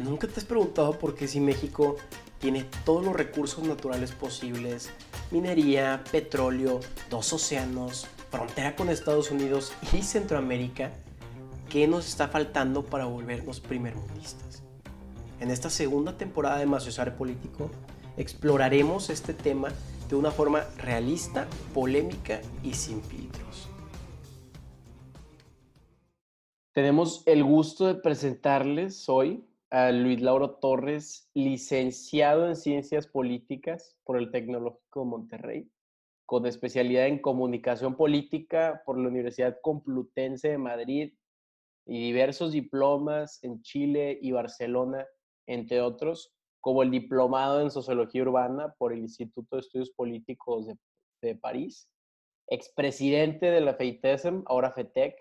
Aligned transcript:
¿Nunca 0.00 0.26
te 0.26 0.40
has 0.40 0.46
preguntado 0.46 0.98
por 0.98 1.14
qué 1.14 1.28
si 1.28 1.40
México 1.40 1.96
tiene 2.38 2.64
todos 2.86 3.04
los 3.04 3.14
recursos 3.14 3.62
naturales 3.64 4.12
posibles, 4.12 4.88
minería, 5.30 6.02
petróleo, 6.10 6.80
dos 7.10 7.34
océanos, 7.34 8.06
frontera 8.30 8.74
con 8.76 8.88
Estados 8.88 9.30
Unidos 9.30 9.74
y 9.92 10.00
Centroamérica, 10.00 10.90
qué 11.68 11.86
nos 11.86 12.08
está 12.08 12.28
faltando 12.28 12.82
para 12.82 13.04
volvernos 13.04 13.60
primermundistas? 13.60 14.62
En 15.38 15.50
esta 15.50 15.68
segunda 15.68 16.16
temporada 16.16 16.56
de 16.56 16.64
Maciosar 16.64 17.18
Político 17.18 17.70
exploraremos 18.16 19.10
este 19.10 19.34
tema 19.34 19.68
de 20.08 20.16
una 20.16 20.30
forma 20.30 20.64
realista, 20.78 21.46
polémica 21.74 22.40
y 22.62 22.72
sin 22.72 23.02
filtros. 23.02 23.68
Tenemos 26.72 27.22
el 27.26 27.44
gusto 27.44 27.86
de 27.86 27.96
presentarles 27.96 29.06
hoy 29.06 29.44
a 29.70 29.92
Luis 29.92 30.20
Lauro 30.20 30.56
Torres, 30.56 31.30
licenciado 31.32 32.48
en 32.48 32.56
Ciencias 32.56 33.06
Políticas 33.06 33.96
por 34.04 34.16
el 34.16 34.32
Tecnológico 34.32 35.00
de 35.00 35.06
Monterrey, 35.06 35.70
con 36.26 36.44
especialidad 36.46 37.06
en 37.06 37.20
Comunicación 37.20 37.96
Política 37.96 38.82
por 38.84 38.98
la 38.98 39.08
Universidad 39.08 39.58
Complutense 39.62 40.48
de 40.48 40.58
Madrid 40.58 41.14
y 41.86 42.04
diversos 42.04 42.50
diplomas 42.50 43.38
en 43.44 43.62
Chile 43.62 44.18
y 44.20 44.32
Barcelona, 44.32 45.06
entre 45.46 45.80
otros, 45.80 46.34
como 46.60 46.82
el 46.82 46.90
diplomado 46.90 47.60
en 47.60 47.70
Sociología 47.70 48.22
Urbana 48.22 48.74
por 48.76 48.92
el 48.92 49.00
Instituto 49.00 49.56
de 49.56 49.60
Estudios 49.60 49.90
Políticos 49.90 50.66
de, 51.22 51.36
París, 51.36 51.88
expresidente 52.48 53.50
de 53.50 53.60
la 53.60 53.74
FEITESM, 53.74 54.42
ahora 54.46 54.72
FETEC, 54.72 55.14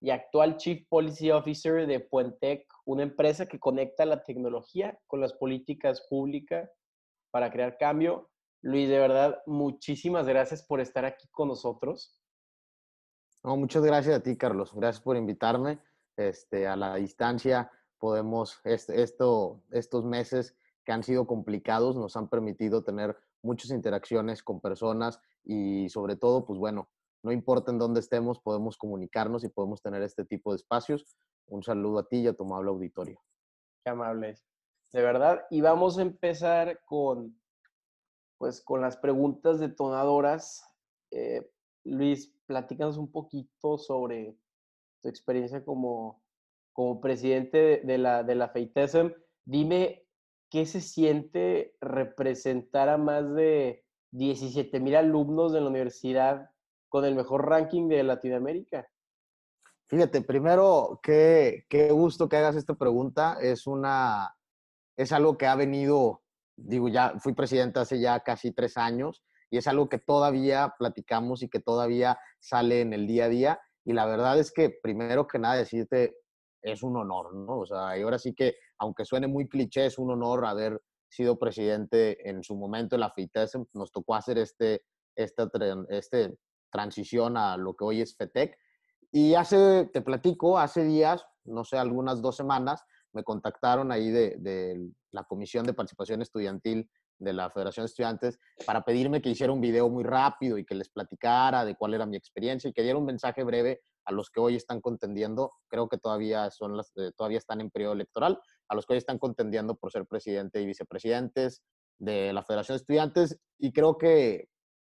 y 0.00 0.10
actual 0.10 0.56
Chief 0.56 0.86
Policy 0.88 1.30
Officer 1.30 1.86
de 1.86 2.00
Puentec, 2.00 2.66
una 2.84 3.02
empresa 3.02 3.46
que 3.46 3.58
conecta 3.58 4.04
la 4.04 4.22
tecnología 4.22 4.98
con 5.06 5.20
las 5.20 5.32
políticas 5.32 6.06
públicas 6.08 6.70
para 7.30 7.50
crear 7.50 7.76
cambio. 7.78 8.30
Luis, 8.62 8.88
de 8.88 8.98
verdad, 8.98 9.42
muchísimas 9.46 10.26
gracias 10.26 10.62
por 10.62 10.80
estar 10.80 11.04
aquí 11.04 11.28
con 11.30 11.48
nosotros. 11.48 12.20
No, 13.42 13.56
muchas 13.56 13.84
gracias 13.84 14.16
a 14.16 14.22
ti, 14.22 14.36
Carlos. 14.36 14.72
Gracias 14.74 15.02
por 15.02 15.16
invitarme. 15.16 15.78
Este, 16.16 16.66
a 16.66 16.76
la 16.76 16.94
distancia 16.94 17.70
podemos, 17.98 18.60
este, 18.64 19.02
esto, 19.02 19.62
estos 19.70 20.04
meses 20.04 20.56
que 20.84 20.92
han 20.92 21.02
sido 21.02 21.26
complicados 21.26 21.96
nos 21.96 22.16
han 22.16 22.28
permitido 22.28 22.84
tener 22.84 23.16
muchas 23.42 23.70
interacciones 23.70 24.42
con 24.42 24.60
personas 24.60 25.20
y 25.44 25.88
sobre 25.88 26.16
todo, 26.16 26.44
pues 26.44 26.58
bueno, 26.58 26.88
no 27.24 27.32
importa 27.32 27.72
en 27.72 27.78
dónde 27.78 28.00
estemos, 28.00 28.38
podemos 28.38 28.76
comunicarnos 28.76 29.44
y 29.44 29.48
podemos 29.48 29.80
tener 29.80 30.02
este 30.02 30.26
tipo 30.26 30.52
de 30.52 30.56
espacios. 30.56 31.16
Un 31.46 31.62
saludo 31.62 32.00
a 32.00 32.06
ti 32.06 32.18
y 32.18 32.26
a 32.26 32.34
tu 32.34 32.44
amable 32.44 32.68
auditorio. 32.68 33.18
Qué 33.82 33.90
amables. 33.90 34.46
De 34.92 35.00
verdad. 35.00 35.46
Y 35.50 35.62
vamos 35.62 35.96
a 35.96 36.02
empezar 36.02 36.80
con, 36.84 37.40
pues, 38.36 38.62
con 38.62 38.82
las 38.82 38.98
preguntas 38.98 39.58
detonadoras. 39.58 40.62
Eh, 41.12 41.50
Luis, 41.84 42.30
platícanos 42.44 42.98
un 42.98 43.10
poquito 43.10 43.78
sobre 43.78 44.36
tu 45.02 45.08
experiencia 45.08 45.64
como, 45.64 46.22
como 46.74 47.00
presidente 47.00 47.80
de, 47.84 47.98
la, 47.98 48.22
de 48.22 48.34
la. 48.34 48.52
Dime 49.46 50.06
qué 50.50 50.66
se 50.66 50.82
siente 50.82 51.74
representar 51.80 52.90
a 52.90 52.98
más 52.98 53.34
de 53.34 53.82
17 54.10 54.78
mil 54.78 54.94
alumnos 54.94 55.54
de 55.54 55.62
la 55.62 55.68
universidad 55.68 56.50
con 56.94 57.04
el 57.04 57.16
mejor 57.16 57.44
ranking 57.48 57.88
de 57.88 58.04
Latinoamérica? 58.04 58.88
Fíjate, 59.88 60.20
primero, 60.20 61.00
qué, 61.02 61.66
qué 61.68 61.90
gusto 61.90 62.28
que 62.28 62.36
hagas 62.36 62.54
esta 62.54 62.74
pregunta. 62.74 63.36
Es 63.40 63.66
una, 63.66 64.32
es 64.96 65.10
algo 65.10 65.36
que 65.36 65.48
ha 65.48 65.56
venido, 65.56 66.22
digo, 66.54 66.88
ya 66.88 67.18
fui 67.18 67.32
presidente 67.32 67.80
hace 67.80 67.98
ya 67.98 68.20
casi 68.20 68.52
tres 68.52 68.76
años 68.76 69.24
y 69.50 69.56
es 69.56 69.66
algo 69.66 69.88
que 69.88 69.98
todavía 69.98 70.72
platicamos 70.78 71.42
y 71.42 71.48
que 71.48 71.58
todavía 71.58 72.16
sale 72.38 72.82
en 72.82 72.92
el 72.92 73.08
día 73.08 73.24
a 73.24 73.28
día. 73.28 73.60
Y 73.84 73.92
la 73.92 74.06
verdad 74.06 74.38
es 74.38 74.52
que, 74.52 74.70
primero 74.70 75.26
que 75.26 75.40
nada, 75.40 75.56
decirte, 75.56 76.14
es 76.62 76.84
un 76.84 76.96
honor, 76.96 77.34
¿no? 77.34 77.58
O 77.58 77.66
sea, 77.66 77.98
y 77.98 78.02
ahora 78.02 78.20
sí 78.20 78.36
que, 78.36 78.54
aunque 78.78 79.04
suene 79.04 79.26
muy 79.26 79.48
cliché, 79.48 79.86
es 79.86 79.98
un 79.98 80.12
honor 80.12 80.46
haber 80.46 80.80
sido 81.08 81.40
presidente 81.40 82.30
en 82.30 82.44
su 82.44 82.54
momento 82.54 82.94
de 82.94 83.00
la 83.00 83.10
FITES. 83.10 83.58
Nos 83.72 83.90
tocó 83.90 84.14
hacer 84.14 84.38
este, 84.38 84.84
este, 85.16 85.48
este 85.88 86.38
transición 86.74 87.36
a 87.36 87.56
lo 87.56 87.74
que 87.74 87.84
hoy 87.84 88.00
es 88.00 88.16
FETEC. 88.16 88.58
Y 89.12 89.36
hace, 89.36 89.88
te 89.92 90.02
platico, 90.02 90.58
hace 90.58 90.82
días, 90.82 91.24
no 91.44 91.62
sé, 91.62 91.78
algunas 91.78 92.20
dos 92.20 92.34
semanas, 92.36 92.82
me 93.12 93.22
contactaron 93.22 93.92
ahí 93.92 94.10
de, 94.10 94.90
la 95.12 95.22
Comisión 95.22 95.64
de 95.64 95.72
Participación 95.72 96.20
Estudiantil 96.20 96.90
de 97.20 97.32
la 97.32 97.48
Federación 97.48 97.84
de 97.84 97.90
Estudiantes 97.90 98.40
para 98.66 98.84
pedirme 98.84 99.22
que 99.22 99.30
hiciera 99.30 99.52
un 99.52 99.60
video 99.60 99.88
muy 99.88 100.02
rápido 100.02 100.58
y 100.58 100.64
que 100.64 100.74
les 100.74 100.88
platicara 100.88 101.64
de 101.64 101.76
cuál 101.76 101.94
era 101.94 102.06
mi 102.06 102.16
experiencia 102.16 102.68
y 102.68 102.72
que 102.72 102.82
diera 102.82 102.98
un 102.98 103.04
mensaje 103.04 103.44
breve 103.44 103.82
a 104.04 104.12
los 104.12 104.30
que 104.30 104.40
hoy 104.40 104.56
están 104.56 104.80
contendiendo, 104.80 105.52
creo 105.68 105.88
que 105.88 105.96
todavía, 105.96 106.50
son 106.50 106.76
las, 106.76 106.92
eh, 106.96 107.12
todavía 107.16 107.38
están 107.38 107.60
en 107.60 107.70
periodo 107.70 107.92
electoral, 107.92 108.40
a 108.68 108.74
los 108.74 108.84
que 108.84 108.94
hoy 108.94 108.98
están 108.98 109.20
contendiendo 109.20 109.76
por 109.76 109.92
ser 109.92 110.06
presidente 110.06 110.60
y 110.60 110.66
vicepresidentes 110.66 111.62
de 111.98 112.32
la 112.32 112.42
Federación 112.42 112.74
de 112.74 112.80
Estudiantes. 112.80 113.38
Y 113.60 113.72
creo 113.72 113.96
que 113.96 114.48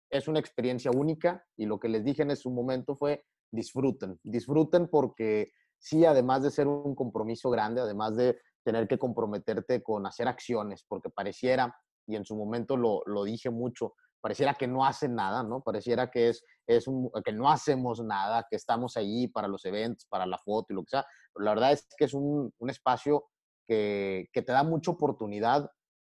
es 0.09 0.27
una 0.27 0.39
experiencia 0.39 0.91
única 0.91 1.45
y 1.57 1.65
lo 1.65 1.79
que 1.79 1.89
les 1.89 2.03
dije 2.03 2.23
en 2.23 2.31
ese 2.31 2.49
momento 2.49 2.95
fue 2.95 3.25
disfruten, 3.51 4.19
disfruten 4.23 4.87
porque 4.87 5.51
sí, 5.77 6.05
además 6.05 6.43
de 6.43 6.51
ser 6.51 6.67
un 6.67 6.95
compromiso 6.95 7.49
grande, 7.49 7.81
además 7.81 8.15
de 8.15 8.39
tener 8.63 8.87
que 8.87 8.99
comprometerte 8.99 9.81
con 9.81 10.05
hacer 10.05 10.27
acciones, 10.27 10.85
porque 10.87 11.09
pareciera, 11.09 11.75
y 12.07 12.15
en 12.15 12.25
su 12.25 12.35
momento 12.35 12.75
lo, 12.75 13.01
lo 13.05 13.23
dije 13.23 13.49
mucho, 13.49 13.95
pareciera 14.21 14.53
que 14.53 14.67
no 14.67 14.85
hacen 14.85 15.15
nada, 15.15 15.43
¿no? 15.43 15.61
Pareciera 15.61 16.11
que, 16.11 16.29
es, 16.29 16.43
es 16.67 16.87
un, 16.87 17.09
que 17.23 17.31
no 17.31 17.49
hacemos 17.49 18.03
nada, 18.03 18.45
que 18.49 18.57
estamos 18.57 18.97
ahí 18.97 19.27
para 19.27 19.47
los 19.47 19.65
eventos, 19.65 20.05
para 20.07 20.25
la 20.25 20.37
foto 20.37 20.67
y 20.69 20.75
lo 20.75 20.83
que 20.83 20.89
sea. 20.89 21.05
La 21.35 21.51
verdad 21.51 21.71
es 21.71 21.87
que 21.97 22.05
es 22.05 22.13
un, 22.13 22.53
un 22.57 22.69
espacio 22.69 23.25
que, 23.67 24.27
que, 24.33 24.41
te 24.41 24.51
da 24.51 24.63
mucha 24.63 24.91
oportunidad 24.91 25.69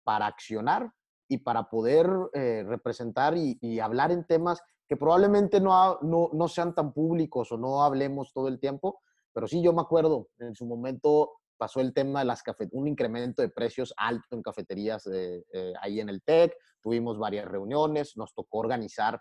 para 0.03 0.27
accionar 0.27 0.91
y 1.27 1.39
para 1.39 1.69
poder 1.69 2.09
eh, 2.33 2.63
representar 2.67 3.35
y, 3.37 3.79
hablar 3.79 4.11
en 4.11 4.25
temas 4.25 4.61
que 4.87 4.97
probablemente 4.97 5.59
no, 5.59 5.99
no, 6.01 6.47
sean 6.47 6.75
tan 6.75 6.93
públicos 6.93 7.51
o 7.51 7.57
no 7.57 7.83
hablemos 7.83 8.33
todo 8.33 8.47
el 8.47 8.59
tiempo, 8.59 8.99
pero 9.33 9.47
sí 9.47 9.63
yo 9.63 9.73
me 9.73 9.81
acuerdo, 9.81 10.27
en 10.39 10.55
su 10.55 10.65
momento 10.65 11.31
pasó 11.57 11.79
el 11.79 11.93
tema 11.93 12.19
de 12.19 12.25
las 12.25 12.43
un 12.71 12.87
incremento 12.87 13.41
de 13.41 13.49
precios 13.49 13.93
alto 13.97 14.35
en 14.35 14.41
cafeterías 14.41 15.07
eh, 15.07 15.43
ahí 15.81 15.99
en 15.99 16.09
el 16.09 16.21
TEC, 16.21 16.53
tuvimos 16.81 17.17
varias 17.17 17.47
reuniones, 17.47 18.17
nos 18.17 18.33
tocó 18.33 18.59
organizar 18.59 19.19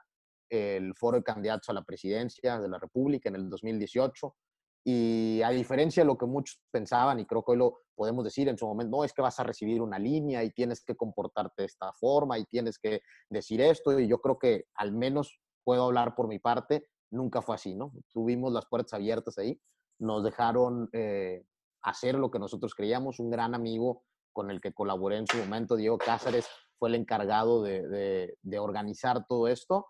el 0.50 0.94
foro 0.94 1.16
de 1.16 1.22
candidatos 1.22 1.70
a 1.70 1.72
la 1.72 1.82
presidencia 1.82 2.60
de 2.60 2.68
la 2.68 2.78
República 2.78 3.30
en 3.30 3.36
el 3.36 3.48
2018, 3.48 4.36
y 4.84 5.40
a 5.42 5.50
diferencia 5.50 6.02
de 6.02 6.06
lo 6.06 6.18
que 6.18 6.26
muchos 6.26 6.60
pensaban, 6.70 7.20
y 7.20 7.26
creo 7.26 7.44
que 7.44 7.52
hoy 7.52 7.58
lo 7.58 7.80
podemos 7.94 8.24
decir 8.24 8.48
en 8.48 8.58
su 8.58 8.66
momento, 8.66 8.96
no 8.96 9.04
es 9.04 9.12
que 9.12 9.22
vas 9.22 9.38
a 9.38 9.44
recibir 9.44 9.80
una 9.80 9.98
línea 9.98 10.42
y 10.42 10.50
tienes 10.50 10.82
que 10.84 10.96
comportarte 10.96 11.62
de 11.62 11.66
esta 11.66 11.92
forma 11.92 12.38
y 12.38 12.44
tienes 12.46 12.78
que 12.78 13.00
decir 13.30 13.60
esto, 13.60 13.98
y 13.98 14.08
yo 14.08 14.20
creo 14.20 14.38
que 14.38 14.66
al 14.74 14.92
menos 14.92 15.40
puedo 15.64 15.84
hablar 15.84 16.14
por 16.14 16.26
mi 16.26 16.38
parte, 16.38 16.88
nunca 17.10 17.42
fue 17.42 17.54
así, 17.54 17.74
¿no? 17.74 17.92
Tuvimos 18.12 18.52
las 18.52 18.66
puertas 18.66 18.94
abiertas 18.94 19.38
ahí, 19.38 19.60
nos 20.00 20.24
dejaron 20.24 20.88
eh, 20.92 21.44
hacer 21.82 22.16
lo 22.16 22.30
que 22.30 22.40
nosotros 22.40 22.74
creíamos, 22.74 23.20
un 23.20 23.30
gran 23.30 23.54
amigo 23.54 24.02
con 24.32 24.50
el 24.50 24.60
que 24.60 24.72
colaboré 24.72 25.18
en 25.18 25.26
su 25.26 25.36
momento, 25.36 25.76
Diego 25.76 25.98
Cáceres, 25.98 26.48
fue 26.78 26.88
el 26.88 26.96
encargado 26.96 27.62
de, 27.62 28.34
de 28.40 28.58
organizar 28.58 29.26
todo 29.28 29.46
esto. 29.46 29.86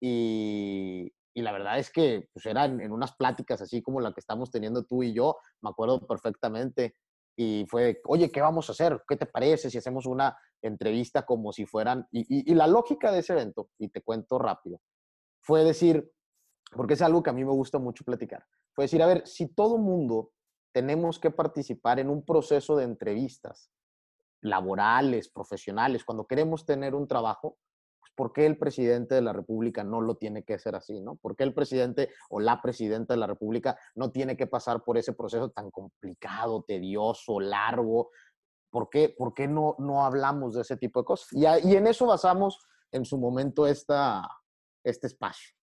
Y, 0.00 1.12
y 1.34 1.42
la 1.42 1.52
verdad 1.52 1.78
es 1.78 1.90
que 1.90 2.28
pues 2.32 2.46
eran 2.46 2.80
en 2.80 2.92
unas 2.92 3.14
pláticas 3.16 3.60
así 3.62 3.82
como 3.82 4.00
la 4.00 4.12
que 4.12 4.20
estamos 4.20 4.50
teniendo 4.50 4.84
tú 4.84 5.02
y 5.02 5.12
yo, 5.12 5.36
me 5.62 5.70
acuerdo 5.70 6.06
perfectamente, 6.06 6.96
y 7.36 7.64
fue, 7.70 8.00
oye, 8.06 8.30
¿qué 8.30 8.40
vamos 8.40 8.68
a 8.68 8.72
hacer? 8.72 9.02
¿Qué 9.08 9.16
te 9.16 9.26
parece 9.26 9.70
si 9.70 9.78
hacemos 9.78 10.04
una 10.06 10.36
entrevista 10.60 11.24
como 11.24 11.52
si 11.52 11.64
fueran, 11.64 12.06
y, 12.10 12.50
y, 12.50 12.54
la 12.54 12.66
lógica 12.66 13.12
de 13.12 13.20
ese 13.20 13.32
evento, 13.32 13.70
y 13.78 13.88
te 13.88 14.02
cuento 14.02 14.38
rápido, 14.38 14.80
fue 15.42 15.64
decir, 15.64 16.10
porque 16.72 16.94
es 16.94 17.02
algo 17.02 17.22
que 17.22 17.30
a 17.30 17.32
mí 17.32 17.44
me 17.44 17.52
gusta 17.52 17.78
mucho 17.78 18.04
platicar, 18.04 18.44
fue 18.74 18.84
decir, 18.84 19.02
a 19.02 19.06
ver, 19.06 19.26
si 19.26 19.48
todo 19.48 19.78
mundo 19.78 20.32
tenemos 20.72 21.18
que 21.18 21.30
participar 21.30 21.98
en 21.98 22.10
un 22.10 22.24
proceso 22.24 22.76
de 22.76 22.84
entrevistas 22.84 23.70
laborales, 24.42 25.28
profesionales, 25.28 26.04
cuando 26.04 26.26
queremos 26.26 26.64
tener 26.64 26.94
un 26.94 27.08
trabajo, 27.08 27.56
¿por 28.14 28.32
qué 28.32 28.46
el 28.46 28.58
presidente 28.58 29.14
de 29.14 29.22
la 29.22 29.32
República 29.32 29.84
no 29.84 30.00
lo 30.00 30.16
tiene 30.16 30.44
que 30.44 30.54
hacer 30.54 30.74
así? 30.74 31.00
¿no? 31.00 31.16
¿Por 31.16 31.36
qué 31.36 31.44
el 31.44 31.54
presidente 31.54 32.10
o 32.28 32.40
la 32.40 32.60
presidenta 32.60 33.14
de 33.14 33.20
la 33.20 33.26
República 33.26 33.78
no 33.94 34.10
tiene 34.10 34.36
que 34.36 34.46
pasar 34.46 34.82
por 34.84 34.98
ese 34.98 35.12
proceso 35.12 35.50
tan 35.50 35.70
complicado, 35.70 36.64
tedioso, 36.66 37.40
largo? 37.40 38.10
¿Por 38.70 38.88
qué, 38.88 39.14
por 39.16 39.34
qué 39.34 39.48
no, 39.48 39.74
no 39.78 40.04
hablamos 40.04 40.54
de 40.54 40.62
ese 40.62 40.76
tipo 40.76 41.00
de 41.00 41.04
cosas? 41.04 41.28
Y, 41.32 41.44
y 41.68 41.76
en 41.76 41.86
eso 41.86 42.06
basamos 42.06 42.58
en 42.92 43.04
su 43.04 43.18
momento 43.18 43.66
esta, 43.66 44.28
este 44.84 45.06
espacio. 45.06 45.54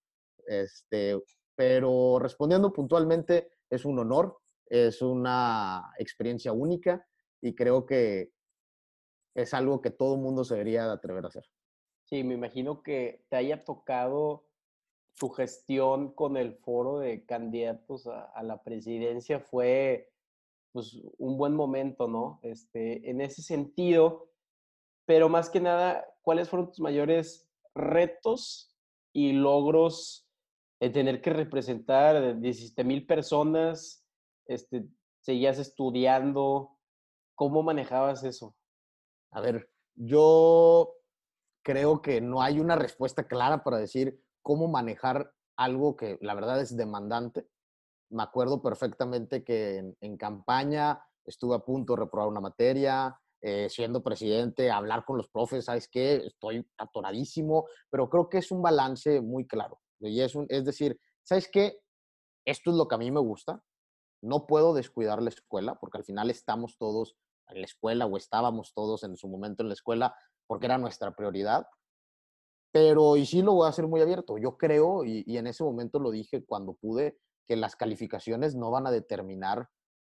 Este, 0.46 1.20
pero 1.54 2.18
respondiendo 2.18 2.72
puntualmente, 2.72 3.50
es 3.70 3.84
un 3.84 3.98
honor, 3.98 4.38
es 4.66 5.02
una 5.02 5.92
experiencia 5.98 6.52
única 6.52 7.06
y 7.40 7.54
creo 7.54 7.84
que 7.86 8.32
es 9.34 9.54
algo 9.54 9.80
que 9.80 9.90
todo 9.90 10.16
mundo 10.16 10.44
se 10.44 10.54
debería 10.54 10.90
atrever 10.90 11.24
a 11.24 11.28
hacer. 11.28 11.44
Sí, 12.08 12.24
me 12.24 12.34
imagino 12.34 12.82
que 12.82 13.22
te 13.28 13.36
haya 13.36 13.64
tocado 13.64 14.46
tu 15.18 15.28
gestión 15.28 16.12
con 16.12 16.38
el 16.38 16.54
foro 16.54 17.00
de 17.00 17.26
candidatos 17.26 18.06
a, 18.06 18.42
la 18.42 18.62
presidencia 18.62 19.40
fue 19.40 20.10
pues, 20.72 20.96
un 21.18 21.36
buen 21.36 21.54
momento, 21.54 22.08
¿no? 22.08 22.40
Este, 22.42 23.10
en 23.10 23.20
ese 23.20 23.42
sentido, 23.42 24.30
pero 25.04 25.28
más 25.28 25.50
que 25.50 25.60
nada, 25.60 26.06
¿cuáles 26.22 26.48
fueron 26.48 26.68
tus 26.68 26.80
mayores 26.80 27.46
retos 27.74 28.74
y 29.12 29.32
logros 29.32 30.26
de 30.80 30.88
tener 30.88 31.20
que 31.20 31.30
representar 31.30 32.40
17 32.40 32.84
mil 32.84 33.06
personas? 33.06 34.02
Este, 34.46 34.86
¿Seguías 35.20 35.58
estudiando? 35.58 36.78
¿Cómo 37.34 37.62
manejabas 37.62 38.24
eso? 38.24 38.56
A 39.30 39.42
ver, 39.42 39.68
yo 39.94 40.94
creo 41.68 42.00
que 42.00 42.22
no 42.22 42.40
hay 42.40 42.60
una 42.60 42.76
respuesta 42.76 43.24
clara 43.24 43.62
para 43.62 43.76
decir 43.76 44.18
cómo 44.40 44.68
manejar 44.68 45.34
algo 45.54 45.96
que 45.96 46.16
la 46.22 46.32
verdad 46.32 46.62
es 46.62 46.74
demandante. 46.74 47.46
Me 48.10 48.22
acuerdo 48.22 48.62
perfectamente 48.62 49.44
que 49.44 49.94
en, 50.00 50.16
campaña 50.16 50.98
estuve 51.26 51.56
a 51.56 51.58
punto 51.58 51.92
de 51.92 52.00
reprobar 52.00 52.30
una 52.30 52.40
materia, 52.40 53.20
eh, 53.42 53.68
siendo 53.68 54.02
presidente, 54.02 54.70
hablar 54.70 55.04
con 55.04 55.18
los 55.18 55.28
profes, 55.28 55.66
¿sabes 55.66 55.88
qué? 55.88 56.14
Estoy 56.24 56.66
atoradísimo, 56.78 57.66
pero 57.90 58.08
creo 58.08 58.30
que 58.30 58.38
es 58.38 58.50
un 58.50 58.62
balance 58.62 59.20
muy 59.20 59.46
claro. 59.46 59.78
Y 60.00 60.22
es, 60.22 60.32
es 60.48 60.64
decir, 60.64 60.98
¿sabes 61.22 61.50
qué? 61.52 61.80
Esto 62.46 62.70
es 62.70 62.78
lo 62.78 62.88
que 62.88 62.94
a 62.94 62.98
mí 62.98 63.10
me 63.10 63.20
gusta. 63.20 63.62
No 64.22 64.46
puedo 64.46 64.72
descuidar 64.72 65.20
la 65.20 65.28
escuela, 65.28 65.74
porque 65.74 65.98
al 65.98 66.04
final 66.04 66.30
estamos 66.30 66.78
todos 66.78 67.18
en 67.48 67.60
la 67.60 67.66
escuela 67.66 68.06
o 68.06 68.16
estábamos 68.16 68.72
todos 68.72 69.04
en 69.04 69.18
su 69.18 69.28
momento 69.28 69.62
en 69.62 69.68
la 69.68 69.74
escuela 69.74 70.14
porque 70.48 70.66
era 70.66 70.78
nuestra 70.78 71.14
prioridad. 71.14 71.68
Pero, 72.72 73.16
y 73.16 73.24
sí 73.24 73.42
lo 73.42 73.54
voy 73.54 73.66
a 73.66 73.70
hacer 73.70 73.86
muy 73.86 74.00
abierto, 74.00 74.36
yo 74.38 74.56
creo, 74.56 75.04
y, 75.04 75.24
en 75.36 75.46
ese 75.46 75.62
momento 75.62 76.00
lo 76.00 76.10
dije 76.10 76.44
cuando 76.44 76.74
pude, 76.74 77.18
que 77.46 77.56
las 77.56 77.76
calificaciones 77.76 78.56
no 78.56 78.70
van 78.70 78.86
a 78.86 78.90
determinar 78.90 79.68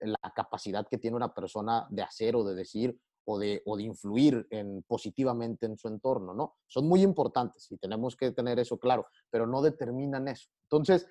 la 0.01 0.33
capacidad 0.35 0.87
que 0.89 0.97
tiene 0.97 1.17
una 1.17 1.35
persona 1.35 1.87
de 1.91 2.03
hacer 2.03 2.37
o 2.37 2.45
de 2.45 2.55
decir 2.55 2.99
o 3.27 3.39
de, 3.39 3.63
o 3.67 3.77
de 3.77 3.83
influir 3.83 4.47
en, 4.51 4.83
positivamente 4.85 5.67
en 5.67 5.77
su 5.77 5.89
entorno, 5.89 6.33
¿no? 6.33 6.57
Son 6.67 6.89
muy 6.89 7.03
importantes 7.03 7.71
y 7.71 7.77
tenemos 7.77 8.17
que 8.17 8.31
tener 8.31 8.59
eso 8.59 8.79
claro, 8.79 9.07
pero 9.29 9.47
no 9.47 9.61
determinan 9.61 10.29
eso. 10.29 10.49
Entonces, 10.65 11.07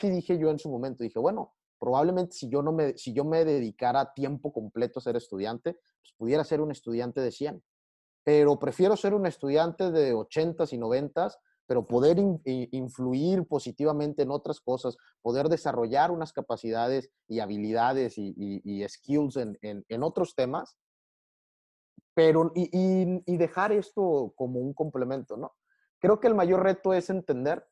que 0.00 0.10
dije 0.10 0.38
yo 0.38 0.50
en 0.50 0.58
su 0.58 0.70
momento, 0.70 1.02
dije, 1.02 1.18
bueno, 1.18 1.54
probablemente 1.78 2.32
si 2.32 2.50
yo, 2.50 2.62
no 2.62 2.72
me, 2.72 2.98
si 2.98 3.14
yo 3.14 3.24
me 3.24 3.44
dedicara 3.46 4.12
tiempo 4.12 4.52
completo 4.52 4.98
a 4.98 5.02
ser 5.02 5.16
estudiante, 5.16 5.74
pues 5.74 6.14
pudiera 6.18 6.44
ser 6.44 6.60
un 6.60 6.70
estudiante 6.70 7.22
de 7.22 7.30
100 7.30 7.62
pero 8.26 8.58
prefiero 8.58 8.96
ser 8.96 9.14
un 9.14 9.24
estudiante 9.24 9.92
de 9.92 10.12
80s 10.12 10.72
y 10.72 10.78
90s, 10.78 11.38
pero 11.64 11.86
poder 11.86 12.18
influir 12.44 13.46
positivamente 13.46 14.22
en 14.22 14.32
otras 14.32 14.60
cosas, 14.60 14.96
poder 15.22 15.48
desarrollar 15.48 16.10
unas 16.10 16.32
capacidades 16.32 17.08
y 17.28 17.38
habilidades 17.38 18.14
y, 18.18 18.84
skills 18.88 19.36
en, 19.36 20.02
otros 20.02 20.34
temas, 20.34 20.76
pero 22.14 22.50
y, 22.56 23.36
dejar 23.36 23.70
esto 23.70 24.32
como 24.34 24.58
un 24.58 24.74
complemento, 24.74 25.36
¿no? 25.36 25.52
Creo 26.00 26.18
que 26.18 26.26
el 26.26 26.34
mayor 26.34 26.64
reto 26.64 26.94
es 26.94 27.08
entender 27.10 27.64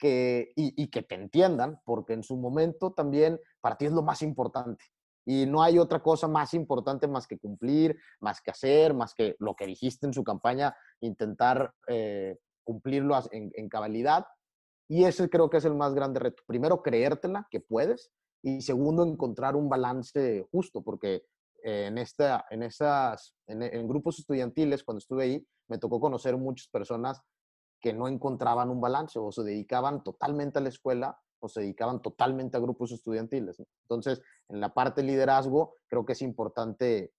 que, 0.00 0.52
y 0.56 0.90
que 0.90 1.02
te 1.02 1.14
entiendan, 1.14 1.80
porque 1.84 2.14
en 2.14 2.24
su 2.24 2.36
momento 2.36 2.92
también 2.92 3.38
para 3.60 3.76
ti 3.76 3.86
es 3.86 3.92
lo 3.92 4.02
más 4.02 4.20
importante. 4.20 4.84
Y 5.28 5.44
no 5.44 5.62
hay 5.62 5.78
otra 5.78 6.02
cosa 6.02 6.26
más 6.26 6.54
importante 6.54 7.06
más 7.06 7.26
que 7.26 7.38
cumplir, 7.38 7.98
más 8.18 8.40
que 8.40 8.50
hacer, 8.50 8.94
más 8.94 9.12
que 9.12 9.36
lo 9.40 9.54
que 9.54 9.66
dijiste 9.66 10.06
en 10.06 10.14
su 10.14 10.24
campaña, 10.24 10.74
intentar 11.02 11.74
eh, 11.86 12.38
cumplirlo 12.64 13.14
en, 13.30 13.68
cabalidad. 13.68 14.26
Y 14.88 15.04
ese 15.04 15.28
creo 15.28 15.50
que 15.50 15.58
es 15.58 15.66
el 15.66 15.74
más 15.74 15.92
grande 15.92 16.18
reto. 16.18 16.42
Primero, 16.46 16.82
creértela 16.82 17.46
que 17.50 17.60
puedes. 17.60 18.10
Y 18.42 18.62
segundo, 18.62 19.04
encontrar 19.04 19.54
un 19.54 19.68
balance 19.68 20.46
justo, 20.50 20.80
porque 20.80 21.26
en, 21.62 21.98
esta, 21.98 22.46
en, 22.48 22.62
esas, 22.62 23.36
en 23.48 23.86
grupos 23.86 24.18
estudiantiles, 24.18 24.82
cuando 24.82 25.00
estuve 25.00 25.24
ahí, 25.24 25.46
me 25.68 25.76
tocó 25.76 26.00
conocer 26.00 26.38
muchas 26.38 26.68
personas 26.68 27.20
que 27.82 27.92
no 27.92 28.08
encontraban 28.08 28.70
un 28.70 28.80
balance 28.80 29.18
o 29.18 29.30
se 29.30 29.42
dedicaban 29.42 30.02
totalmente 30.02 30.58
a 30.58 30.62
la 30.62 30.70
escuela 30.70 31.18
o 31.40 31.48
se 31.48 31.60
dedicaban 31.60 32.02
totalmente 32.02 32.56
a 32.56 32.60
grupos 32.60 32.92
estudiantiles. 32.92 33.62
Entonces, 33.82 34.22
en 34.48 34.60
la 34.60 34.72
parte 34.74 35.00
de 35.00 35.08
liderazgo, 35.08 35.74
creo 35.88 36.04
que 36.04 36.12
es 36.12 36.22
importante 36.22 37.12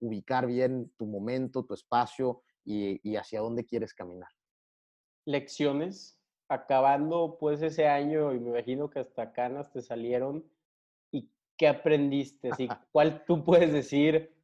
ubicar 0.00 0.46
bien 0.46 0.92
tu 0.96 1.06
momento, 1.06 1.64
tu 1.64 1.74
espacio 1.74 2.42
y, 2.64 3.16
hacia 3.16 3.40
dónde 3.40 3.64
quieres 3.64 3.94
caminar. 3.94 4.28
Lecciones, 5.26 6.18
acabando 6.48 7.36
pues 7.38 7.62
ese 7.62 7.86
año, 7.86 8.34
y 8.34 8.40
me 8.40 8.50
imagino 8.50 8.90
que 8.90 9.00
hasta 9.00 9.32
canas 9.32 9.70
te 9.72 9.82
salieron, 9.82 10.44
¿y 11.12 11.30
qué 11.56 11.68
aprendiste? 11.68 12.50
Así, 12.50 12.68
¿Cuál 12.92 13.24
tú 13.24 13.44
puedes 13.44 13.72
decir, 13.72 14.34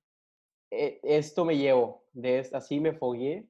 e, 0.71 1.01
esto 1.03 1.45
me 1.45 1.57
llevo, 1.57 2.05
de 2.13 2.39
esta, 2.39 2.59
así 2.59 2.81
me 2.81 2.93
fogué? 2.93 3.49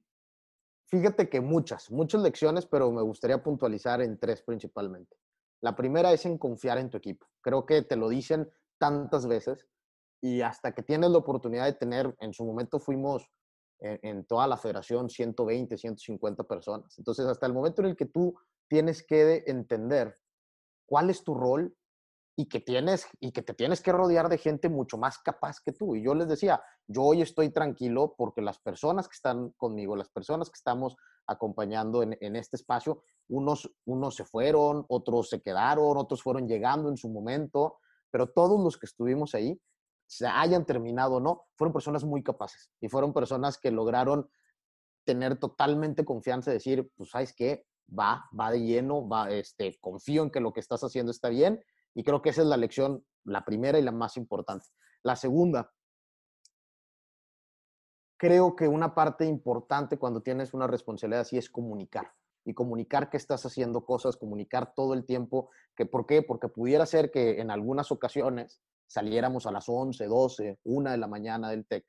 Fíjate 0.88 1.28
que 1.28 1.40
muchas, 1.40 1.90
muchas 1.90 2.22
lecciones, 2.22 2.64
pero 2.64 2.92
me 2.92 3.02
gustaría 3.02 3.42
puntualizar 3.42 4.00
en 4.00 4.18
tres 4.18 4.42
principalmente. 4.42 5.16
La 5.66 5.74
primera 5.74 6.12
es 6.12 6.24
en 6.24 6.38
confiar 6.38 6.78
en 6.78 6.90
tu 6.90 6.96
equipo. 6.96 7.26
Creo 7.40 7.66
que 7.66 7.82
te 7.82 7.96
lo 7.96 8.08
dicen 8.08 8.48
tantas 8.78 9.26
veces 9.26 9.66
y 10.20 10.40
hasta 10.40 10.72
que 10.72 10.84
tienes 10.84 11.10
la 11.10 11.18
oportunidad 11.18 11.64
de 11.64 11.72
tener, 11.72 12.14
en 12.20 12.32
su 12.32 12.44
momento 12.44 12.78
fuimos 12.78 13.28
en, 13.80 14.24
toda 14.26 14.46
la 14.46 14.58
federación 14.58 15.10
120, 15.10 15.76
150 15.76 16.44
personas. 16.44 16.96
Entonces, 16.98 17.26
hasta 17.26 17.46
el 17.46 17.52
momento 17.52 17.82
en 17.82 17.88
el 17.88 17.96
que 17.96 18.06
tú 18.06 18.32
tienes 18.68 19.04
que 19.04 19.42
entender 19.48 20.16
cuál 20.86 21.10
es 21.10 21.24
tu 21.24 21.34
rol 21.34 21.76
y 22.38 22.46
que 22.46 22.60
tienes 22.60 23.06
y 23.18 23.32
que 23.32 23.40
te 23.40 23.54
tienes 23.54 23.80
que 23.80 23.92
rodear 23.92 24.28
de 24.28 24.36
gente 24.36 24.68
mucho 24.68 24.98
más 24.98 25.18
capaz 25.18 25.58
que 25.58 25.72
tú. 25.72 25.96
Y 25.96 26.02
yo 26.02 26.14
les 26.14 26.28
decía, 26.28 26.62
yo 26.86 27.02
hoy 27.02 27.22
estoy 27.22 27.48
tranquilo 27.48 28.14
porque 28.16 28.42
las 28.42 28.58
personas 28.58 29.08
que 29.08 29.14
están 29.14 29.50
conmigo, 29.56 29.96
las 29.96 30.10
personas 30.10 30.50
que 30.50 30.56
estamos 30.56 30.96
acompañando 31.26 32.02
en, 32.02 32.16
en 32.20 32.36
este 32.36 32.56
espacio, 32.56 33.02
unos, 33.28 33.72
unos 33.86 34.14
se 34.14 34.24
fueron, 34.26 34.84
otros 34.88 35.30
se 35.30 35.40
quedaron, 35.40 35.96
otros 35.96 36.22
fueron 36.22 36.46
llegando 36.46 36.90
en 36.90 36.98
su 36.98 37.08
momento, 37.08 37.78
pero 38.10 38.28
todos 38.28 38.60
los 38.62 38.76
que 38.76 38.86
estuvimos 38.86 39.34
ahí, 39.34 39.58
se 40.06 40.26
hayan 40.26 40.64
terminado 40.64 41.16
o 41.16 41.20
no, 41.20 41.46
fueron 41.56 41.72
personas 41.72 42.04
muy 42.04 42.22
capaces 42.22 42.70
y 42.80 42.88
fueron 42.88 43.12
personas 43.12 43.58
que 43.58 43.72
lograron 43.72 44.28
tener 45.04 45.38
totalmente 45.38 46.04
confianza, 46.04 46.50
decir, 46.50 46.88
pues, 46.96 47.10
¿sabes 47.10 47.34
qué? 47.34 47.66
Va, 47.98 48.28
va 48.38 48.50
de 48.50 48.60
lleno, 48.60 49.08
va, 49.08 49.30
este, 49.30 49.78
confío 49.80 50.22
en 50.22 50.30
que 50.30 50.40
lo 50.40 50.52
que 50.52 50.60
estás 50.60 50.84
haciendo 50.84 51.10
está 51.10 51.28
bien 51.28 51.60
y 51.96 52.04
creo 52.04 52.20
que 52.20 52.28
esa 52.28 52.42
es 52.42 52.46
la 52.46 52.58
lección, 52.58 53.02
la 53.24 53.42
primera 53.42 53.78
y 53.78 53.82
la 53.82 53.90
más 53.90 54.18
importante. 54.18 54.66
La 55.02 55.16
segunda, 55.16 55.72
creo 58.18 58.54
que 58.54 58.68
una 58.68 58.94
parte 58.94 59.24
importante 59.24 59.98
cuando 59.98 60.20
tienes 60.20 60.52
una 60.52 60.66
responsabilidad 60.66 61.22
así 61.22 61.38
es 61.38 61.48
comunicar 61.48 62.12
y 62.44 62.52
comunicar 62.52 63.08
que 63.08 63.16
estás 63.16 63.46
haciendo 63.46 63.86
cosas, 63.86 64.18
comunicar 64.18 64.74
todo 64.74 64.92
el 64.92 65.06
tiempo. 65.06 65.48
Que, 65.74 65.86
¿Por 65.86 66.04
qué? 66.04 66.20
Porque 66.20 66.48
pudiera 66.48 66.84
ser 66.84 67.10
que 67.10 67.40
en 67.40 67.50
algunas 67.50 67.90
ocasiones 67.90 68.60
saliéramos 68.86 69.46
a 69.46 69.52
las 69.52 69.66
11, 69.66 70.04
12, 70.04 70.58
1 70.64 70.90
de 70.90 70.98
la 70.98 71.06
mañana 71.08 71.48
del 71.48 71.66
TEC, 71.66 71.86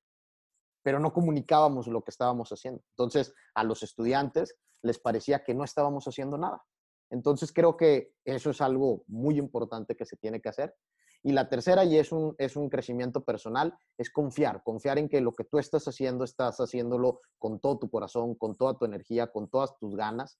pero 0.84 1.00
no 1.00 1.12
comunicábamos 1.12 1.86
lo 1.88 2.02
que 2.02 2.12
estábamos 2.12 2.50
haciendo. 2.52 2.82
Entonces, 2.92 3.36
a 3.54 3.66
los 3.66 3.84
estudiantes 3.84 4.56
les 4.84 5.00
parecía 5.00 5.44
que 5.44 5.54
no 5.54 5.66
estábamos 5.66 6.08
haciendo 6.08 6.38
nada. 6.38 6.64
Entonces, 7.10 7.52
creo 7.54 7.78
que 7.78 8.14
eso 8.26 8.50
es 8.50 8.62
algo 8.62 9.04
muy 9.08 9.38
importante 9.38 9.96
que 9.96 10.06
se 10.06 10.18
tiene 10.18 10.42
que 10.42 10.50
hacer. 10.50 10.76
Y 11.24 11.32
la 11.32 11.50
tercera, 11.50 11.84
y 11.84 11.98
es 11.98 12.12
un, 12.12 12.36
es 12.38 12.56
un 12.56 12.70
crecimiento 12.70 13.24
personal, 13.24 13.78
es 13.98 14.10
confiar, 14.10 14.62
confiar 14.64 14.98
en 14.98 15.10
que 15.10 15.20
lo 15.20 15.34
que 15.34 15.44
tú 15.44 15.58
estás 15.58 15.88
haciendo, 15.88 16.24
estás 16.24 16.58
haciéndolo 16.58 17.22
con 17.38 17.60
todo 17.60 17.80
tu 17.80 17.90
corazón, 17.90 18.36
con 18.36 18.56
toda 18.56 18.78
tu 18.78 18.86
energía, 18.86 19.28
con 19.28 19.50
todas 19.50 19.78
tus 19.80 19.96
ganas, 19.96 20.40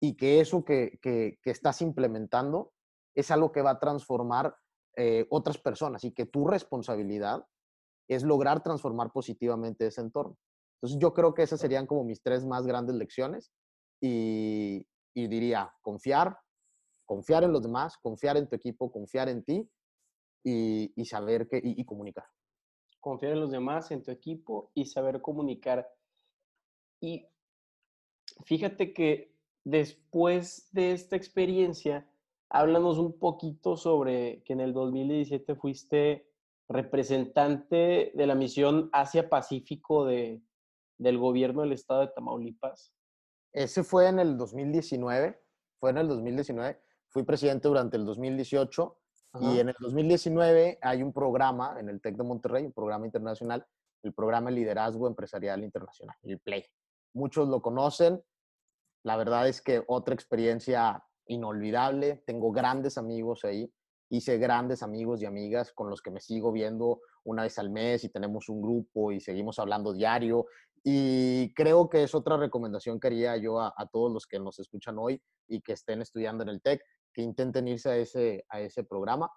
y 0.00 0.16
que 0.16 0.40
eso 0.40 0.64
que, 0.64 0.98
que, 1.00 1.38
estás 1.44 1.82
implementando 1.82 2.72
es 3.14 3.30
algo 3.30 3.52
que 3.52 3.62
va 3.62 3.70
a 3.70 3.78
transformar 3.78 4.56
eh, 4.96 5.26
otras 5.30 5.58
personas 5.58 6.04
y 6.04 6.12
que 6.12 6.26
tu 6.26 6.46
responsabilidad 6.46 7.44
es 8.08 8.22
lograr 8.22 8.62
transformar 8.62 9.12
positivamente 9.12 9.86
ese 9.86 10.00
entorno. 10.00 10.36
Entonces 10.76 11.00
yo 11.00 11.14
creo 11.14 11.32
que 11.32 11.42
esas 11.42 11.60
serían 11.60 11.86
como 11.86 12.04
mis 12.04 12.22
tres 12.22 12.44
más 12.44 12.66
grandes 12.66 12.96
lecciones 12.96 13.52
y, 14.00 14.86
y 15.14 15.28
diría 15.28 15.72
confiar, 15.80 16.36
confiar 17.06 17.44
en 17.44 17.52
los 17.52 17.62
demás, 17.62 17.96
confiar 17.98 18.36
en 18.36 18.48
tu 18.48 18.56
equipo, 18.56 18.90
confiar 18.90 19.28
en 19.28 19.44
ti 19.44 19.68
y, 20.42 20.92
saber 21.04 21.48
que, 21.48 21.60
y, 21.62 21.84
comunicar. 21.84 22.24
Confiar 23.00 23.32
en 23.32 23.40
los 23.40 23.50
demás, 23.50 23.90
en 23.90 24.02
tu 24.02 24.10
equipo 24.10 24.70
y 24.74 24.86
saber 24.86 25.22
comunicar. 25.22 25.88
Y 27.00 27.26
fíjate 28.44 28.92
que 28.92 29.34
después 29.62 30.68
de 30.72 30.92
esta 30.92 31.16
experiencia, 31.16 32.06
háblanos 32.50 32.98
un 32.98 33.18
poquito 33.18 33.76
sobre 33.76 34.42
que 34.42 34.52
en 34.52 34.60
el 34.60 34.72
2017 34.72 35.54
fuiste 35.54 36.28
representante 36.68 38.12
de 38.14 38.26
la 38.26 38.34
misión 38.34 38.88
Asia-Pacífico 38.92 40.04
de, 40.06 40.42
del 40.98 41.18
gobierno 41.18 41.62
del 41.62 41.72
estado 41.72 42.00
de 42.00 42.08
Tamaulipas. 42.08 42.92
Ese 43.54 43.84
fue 43.84 44.08
en 44.08 44.18
el 44.18 44.36
2019, 44.36 45.40
fue 45.78 45.90
en 45.90 45.98
el 45.98 46.08
2019. 46.08 46.80
Fui 47.08 47.22
presidente 47.22 47.68
durante 47.68 47.96
el 47.96 48.04
2018 48.04 48.98
y 49.40 49.60
en 49.60 49.68
el 49.68 49.76
2019 49.78 50.78
hay 50.82 51.02
un 51.02 51.12
programa 51.12 51.76
en 51.78 51.88
el 51.88 52.00
TEC 52.00 52.16
de 52.16 52.24
Monterrey, 52.24 52.64
un 52.64 52.72
programa 52.72 53.06
internacional, 53.06 53.64
el 54.02 54.12
programa 54.12 54.50
de 54.50 54.56
Liderazgo 54.56 55.06
Empresarial 55.06 55.62
Internacional, 55.62 56.16
el 56.24 56.40
PLAY. 56.40 56.64
Muchos 57.14 57.48
lo 57.48 57.62
conocen. 57.62 58.20
La 59.04 59.16
verdad 59.16 59.46
es 59.46 59.62
que 59.62 59.84
otra 59.86 60.14
experiencia 60.14 61.04
inolvidable. 61.26 62.24
Tengo 62.26 62.50
grandes 62.50 62.98
amigos 62.98 63.44
ahí. 63.44 63.72
Hice 64.10 64.38
grandes 64.38 64.82
amigos 64.82 65.22
y 65.22 65.26
amigas 65.26 65.72
con 65.72 65.90
los 65.90 66.02
que 66.02 66.10
me 66.10 66.20
sigo 66.20 66.50
viendo 66.50 67.00
una 67.22 67.44
vez 67.44 67.58
al 67.58 67.70
mes 67.70 68.02
y 68.02 68.08
tenemos 68.08 68.48
un 68.48 68.60
grupo 68.60 69.12
y 69.12 69.20
seguimos 69.20 69.60
hablando 69.60 69.92
diario. 69.92 70.46
Y 70.84 71.52
creo 71.54 71.88
que 71.88 72.02
es 72.02 72.14
otra 72.14 72.36
recomendación 72.36 73.00
que 73.00 73.06
haría 73.06 73.36
yo 73.38 73.60
a, 73.60 73.72
todos 73.90 74.12
los 74.12 74.26
que 74.26 74.38
nos 74.38 74.58
escuchan 74.58 74.98
hoy 74.98 75.20
y 75.48 75.62
que 75.62 75.72
estén 75.72 76.02
estudiando 76.02 76.42
en 76.42 76.50
el 76.50 76.60
TEC, 76.60 76.82
que 77.12 77.22
intenten 77.22 77.66
irse 77.68 77.88
a 77.88 77.96
ese, 77.96 78.44
a 78.50 78.60
ese 78.60 78.84
programa. 78.84 79.30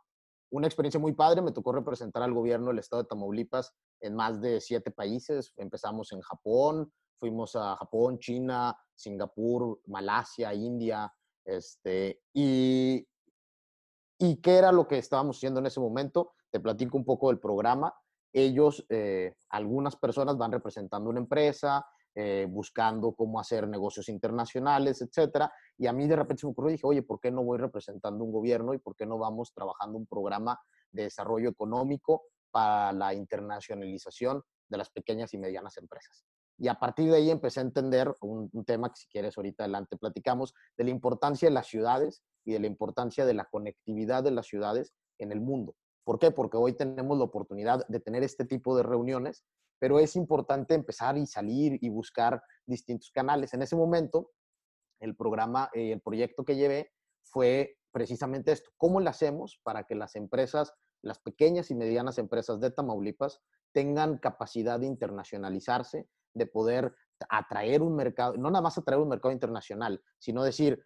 Una 0.52 0.68
experiencia 0.68 1.00
muy 1.00 1.14
padre, 1.14 1.42
me 1.42 1.54
tocó 1.54 1.72
representar 1.72 2.22
al 2.22 2.34
gobierno 2.34 2.68
del 2.68 2.80
estado 2.80 3.04
de 3.04 3.08
Tamaulipas 3.08 3.74
en 4.02 4.16
más 4.16 4.42
de 4.42 4.60
siete 4.60 4.92
países. 4.92 5.54
Empezamos 5.56 6.12
en 6.12 6.20
Japón, 6.22 6.92
fuimos 7.18 7.56
a 7.56 7.78
Japón, 7.78 8.20
China, 8.20 8.78
Singapur, 8.94 9.80
Malasia, 9.86 10.54
India, 10.54 11.12
este, 11.46 12.22
y, 12.34 13.08
¿Y 14.20 14.38
qué 14.42 14.58
era 14.58 14.72
lo 14.72 14.88
que 14.88 14.98
estábamos 14.98 15.38
haciendo 15.38 15.60
en 15.60 15.68
ese 15.68 15.80
momento? 15.80 16.34
Te 16.52 16.60
platico 16.60 16.98
un 16.98 17.06
poco 17.06 17.28
del 17.28 17.40
programa. 17.40 17.94
Ellos, 18.34 18.86
eh, 18.90 19.36
algunas 19.50 19.96
personas 19.96 20.38
van 20.38 20.52
representando 20.52 21.10
una 21.10 21.20
empresa, 21.20 21.86
eh, 22.20 22.48
buscando 22.50 23.14
cómo 23.14 23.40
hacer 23.40 23.68
negocios 23.68 24.10
internacionales, 24.10 25.04
etcétera. 25.04 25.54
Y 25.78 25.86
a 25.86 25.94
mí 25.94 26.08
de 26.08 26.16
repente 26.16 26.42
se 26.42 26.48
me 26.48 26.52
ocurrió 26.52 26.72
y 26.72 26.74
dije, 26.74 26.88
oye, 26.88 27.04
¿por 27.04 27.20
qué 27.20 27.30
no 27.30 27.44
voy 27.44 27.60
representando 27.60 28.24
un 28.24 28.32
gobierno 28.32 28.74
y 28.74 28.80
por 28.80 28.96
qué 28.96 29.06
no 29.06 29.20
vamos 29.20 29.54
trabajando 29.54 30.00
un 30.00 30.08
programa 30.08 30.60
de 30.92 31.04
desarrollo 31.04 31.50
económico 31.50 32.24
para 32.50 32.92
la 32.92 33.14
internacionalización 33.14 34.42
de 34.68 34.78
las 34.78 34.90
pequeñas 34.90 35.32
y 35.36 35.38
medianas 35.38 35.78
empresas? 35.78 36.26
Y 36.58 36.70
a 36.70 36.80
partir 36.80 37.12
de 37.12 37.18
ahí 37.18 37.30
empecé 37.30 37.60
a 37.60 37.64
entender 37.64 38.12
un, 38.22 38.50
un, 38.52 38.66
tema 38.66 38.90
que 38.90 38.96
si 38.96 39.08
quieres 39.10 39.38
ahorita 39.38 39.66
adelante 39.66 39.96
platicamos, 39.96 40.56
de 40.76 40.86
la 40.86 40.90
importancia 40.90 41.50
de 41.50 41.54
las 41.54 41.68
ciudades 41.68 42.24
y 42.44 42.54
de 42.54 42.60
la 42.60 42.66
importancia 42.66 43.28
de 43.28 43.36
la 43.36 43.46
conectividad 43.46 44.24
de 44.24 44.32
las 44.32 44.48
ciudades 44.48 44.92
en 45.20 45.32
el 45.32 45.40
mundo. 45.40 45.76
¿Por 46.08 46.20
qué? 46.20 46.32
Porque 46.32 46.56
hoy 46.56 46.72
tenemos 46.72 47.18
la 47.18 47.26
oportunidad 47.26 47.86
de 47.90 48.00
tener 48.00 48.24
este 48.24 48.46
tipo 48.46 48.78
de 48.78 48.82
reuniones, 48.82 49.44
pero 49.78 50.00
es 50.00 50.16
importante 50.16 50.74
empezar 50.74 51.18
y 51.18 51.26
salir 51.26 51.78
y 51.82 51.90
buscar 51.90 52.42
distintos 52.66 53.12
canales. 53.12 53.54
En 53.54 53.62
ese 53.62 53.76
momento, 53.76 54.32
el 55.02 55.18
programa, 55.18 55.70
eh, 55.74 55.92
el 55.92 56.00
proyecto 56.00 56.46
que 56.46 56.56
llevé 56.56 56.94
fue 57.24 57.76
precisamente 57.92 58.54
esto. 58.54 58.70
¿Cómo 58.78 59.02
lo 59.02 59.10
hacemos 59.10 59.60
para 59.64 59.84
que 59.84 59.96
las 59.96 60.16
empresas, 60.16 60.74
las 61.02 61.20
pequeñas 61.20 61.72
y 61.72 61.76
medianas 61.76 62.18
empresas 62.20 62.62
de 62.62 62.72
Tamaulipas 62.72 63.42
tengan 63.74 64.18
capacidad 64.18 64.80
de 64.80 64.86
internacionalizarse, 64.86 66.08
de 66.34 66.48
poder 66.48 66.96
atraer 67.28 67.82
un 67.82 67.98
mercado, 67.98 68.38
no 68.38 68.50
nada 68.50 68.62
más 68.62 68.78
atraer 68.78 69.02
un 69.02 69.10
mercado 69.10 69.34
internacional, 69.34 70.02
sino 70.20 70.42
decir, 70.42 70.86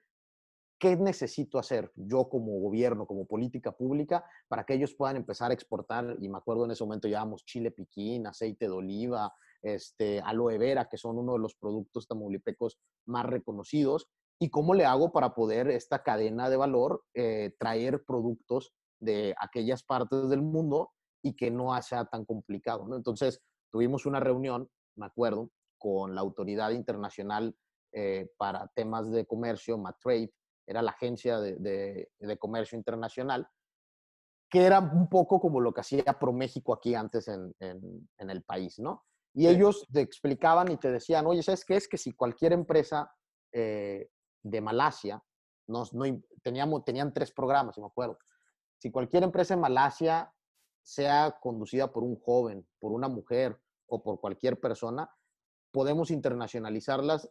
¿qué 0.81 0.97
necesito 0.97 1.59
hacer 1.59 1.91
yo 1.95 2.27
como 2.27 2.59
gobierno, 2.59 3.05
como 3.05 3.27
política 3.27 3.71
pública, 3.71 4.25
para 4.47 4.63
que 4.63 4.73
ellos 4.73 4.95
puedan 4.95 5.15
empezar 5.15 5.51
a 5.51 5.53
exportar? 5.53 6.17
Y 6.19 6.27
me 6.27 6.39
acuerdo 6.39 6.65
en 6.65 6.71
ese 6.71 6.83
momento 6.83 7.07
llevábamos 7.07 7.45
chile 7.45 7.69
piquín, 7.69 8.25
aceite 8.25 8.65
de 8.65 8.71
oliva, 8.71 9.31
este, 9.61 10.19
aloe 10.21 10.57
vera, 10.57 10.89
que 10.89 10.97
son 10.97 11.19
uno 11.19 11.33
de 11.33 11.39
los 11.39 11.53
productos 11.53 12.07
tamaulipecos 12.07 12.79
más 13.05 13.27
reconocidos. 13.27 14.09
¿Y 14.39 14.49
cómo 14.49 14.73
le 14.73 14.85
hago 14.85 15.11
para 15.11 15.35
poder 15.35 15.69
esta 15.69 16.01
cadena 16.01 16.49
de 16.49 16.57
valor 16.57 17.03
eh, 17.13 17.53
traer 17.59 18.03
productos 18.03 18.73
de 18.99 19.35
aquellas 19.39 19.83
partes 19.83 20.29
del 20.29 20.41
mundo 20.41 20.89
y 21.23 21.35
que 21.35 21.51
no 21.51 21.79
sea 21.83 22.05
tan 22.05 22.25
complicado? 22.25 22.87
¿no? 22.87 22.95
Entonces, 22.95 23.39
tuvimos 23.71 24.07
una 24.07 24.19
reunión, 24.19 24.67
me 24.95 25.05
acuerdo, 25.05 25.51
con 25.77 26.15
la 26.15 26.21
Autoridad 26.21 26.71
Internacional 26.71 27.55
eh, 27.93 28.31
para 28.37 28.67
Temas 28.73 29.11
de 29.11 29.27
Comercio, 29.27 29.77
Matrade, 29.77 30.31
era 30.65 30.81
la 30.81 30.91
agencia 30.91 31.39
de, 31.39 32.09
comercio 32.39 32.77
internacional, 32.77 33.47
que 34.49 34.65
era 34.65 34.79
un 34.79 35.09
poco 35.09 35.39
como 35.39 35.59
lo 35.59 35.73
que 35.73 35.81
hacía 35.81 36.03
ProMéxico 36.19 36.73
aquí 36.73 36.95
antes 36.95 37.27
en, 37.27 37.53
el 38.17 38.43
país, 38.43 38.79
¿no? 38.79 39.05
Y 39.33 39.47
ellos 39.47 39.87
te 39.91 40.01
explicaban 40.01 40.69
y 40.71 40.77
te 40.77 40.91
decían, 40.91 41.25
oye, 41.25 41.41
¿sabes 41.41 41.63
qué? 41.63 41.77
Es 41.77 41.87
que 41.87 41.97
si 41.97 42.11
cualquier 42.11 42.51
empresa 42.51 43.09
eh, 43.53 44.09
de 44.43 44.61
Malasia, 44.61 45.23
nos, 45.67 45.93
no, 45.93 46.03
teníamos, 46.43 46.83
tenían 46.83 47.13
tres 47.13 47.31
programas, 47.31 47.75
si 47.75 47.81
me 47.81 47.87
acuerdo, 47.87 48.17
si 48.77 48.91
cualquier 48.91 49.23
empresa 49.23 49.53
en 49.53 49.61
Malasia 49.61 50.33
sea 50.83 51.37
conducida 51.39 51.91
por 51.93 52.03
un 52.03 52.19
joven, 52.19 52.67
por 52.79 52.91
una 52.91 53.07
mujer 53.07 53.57
o 53.87 54.01
por 54.03 54.19
cualquier 54.19 54.59
persona, 54.59 55.09
podemos 55.71 56.11
internacionalizarlas 56.11 57.29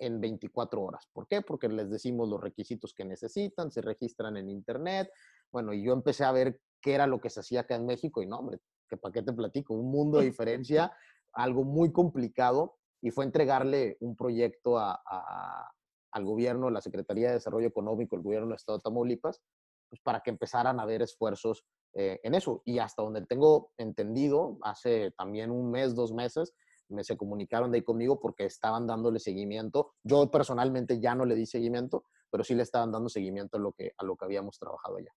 en 0.00 0.20
24 0.20 0.82
horas. 0.82 1.06
¿Por 1.12 1.28
qué? 1.28 1.42
Porque 1.42 1.68
les 1.68 1.90
decimos 1.90 2.28
los 2.28 2.40
requisitos 2.40 2.92
que 2.94 3.04
necesitan, 3.04 3.70
se 3.70 3.82
registran 3.82 4.36
en 4.36 4.50
Internet. 4.50 5.12
Bueno, 5.52 5.72
y 5.72 5.84
yo 5.84 5.92
empecé 5.92 6.24
a 6.24 6.32
ver 6.32 6.60
qué 6.80 6.94
era 6.94 7.06
lo 7.06 7.20
que 7.20 7.30
se 7.30 7.40
hacía 7.40 7.60
acá 7.60 7.76
en 7.76 7.86
México 7.86 8.22
y 8.22 8.26
no, 8.26 8.38
hombre, 8.38 8.58
que 8.88 8.96
para 8.96 9.12
qué 9.12 9.22
te 9.22 9.32
platico, 9.32 9.74
un 9.74 9.90
mundo 9.90 10.18
de 10.18 10.24
diferencia, 10.24 10.92
algo 11.32 11.64
muy 11.64 11.92
complicado 11.92 12.78
y 13.00 13.10
fue 13.10 13.24
entregarle 13.24 13.96
un 14.00 14.16
proyecto 14.16 14.78
al 14.78 16.24
gobierno, 16.24 16.70
la 16.70 16.80
Secretaría 16.80 17.28
de 17.28 17.34
Desarrollo 17.34 17.68
Económico, 17.68 18.16
el 18.16 18.22
gobierno 18.22 18.48
del 18.48 18.56
Estado 18.56 18.78
de 18.78 18.82
Tamaulipas, 18.82 19.40
pues 19.88 20.00
para 20.02 20.20
que 20.20 20.30
empezaran 20.30 20.80
a 20.80 20.86
ver 20.86 21.02
esfuerzos 21.02 21.64
eh, 21.94 22.20
en 22.22 22.34
eso. 22.34 22.62
Y 22.64 22.78
hasta 22.78 23.02
donde 23.02 23.26
tengo 23.26 23.72
entendido, 23.76 24.58
hace 24.62 25.12
también 25.12 25.50
un 25.50 25.70
mes, 25.70 25.94
dos 25.94 26.12
meses, 26.12 26.54
me 26.90 27.04
se 27.04 27.16
comunicaron 27.16 27.70
de 27.70 27.78
ahí 27.78 27.82
conmigo 27.82 28.20
porque 28.20 28.44
estaban 28.44 28.86
dándole 28.86 29.18
seguimiento. 29.18 29.94
Yo 30.02 30.30
personalmente 30.30 31.00
ya 31.00 31.14
no 31.14 31.24
le 31.24 31.34
di 31.34 31.46
seguimiento, 31.46 32.04
pero 32.30 32.44
sí 32.44 32.54
le 32.54 32.62
estaban 32.62 32.92
dando 32.92 33.08
seguimiento 33.08 33.56
a 33.56 33.60
lo 33.60 33.72
que, 33.72 33.92
a 33.96 34.04
lo 34.04 34.16
que 34.16 34.24
habíamos 34.24 34.58
trabajado 34.58 34.96
allá. 34.96 35.12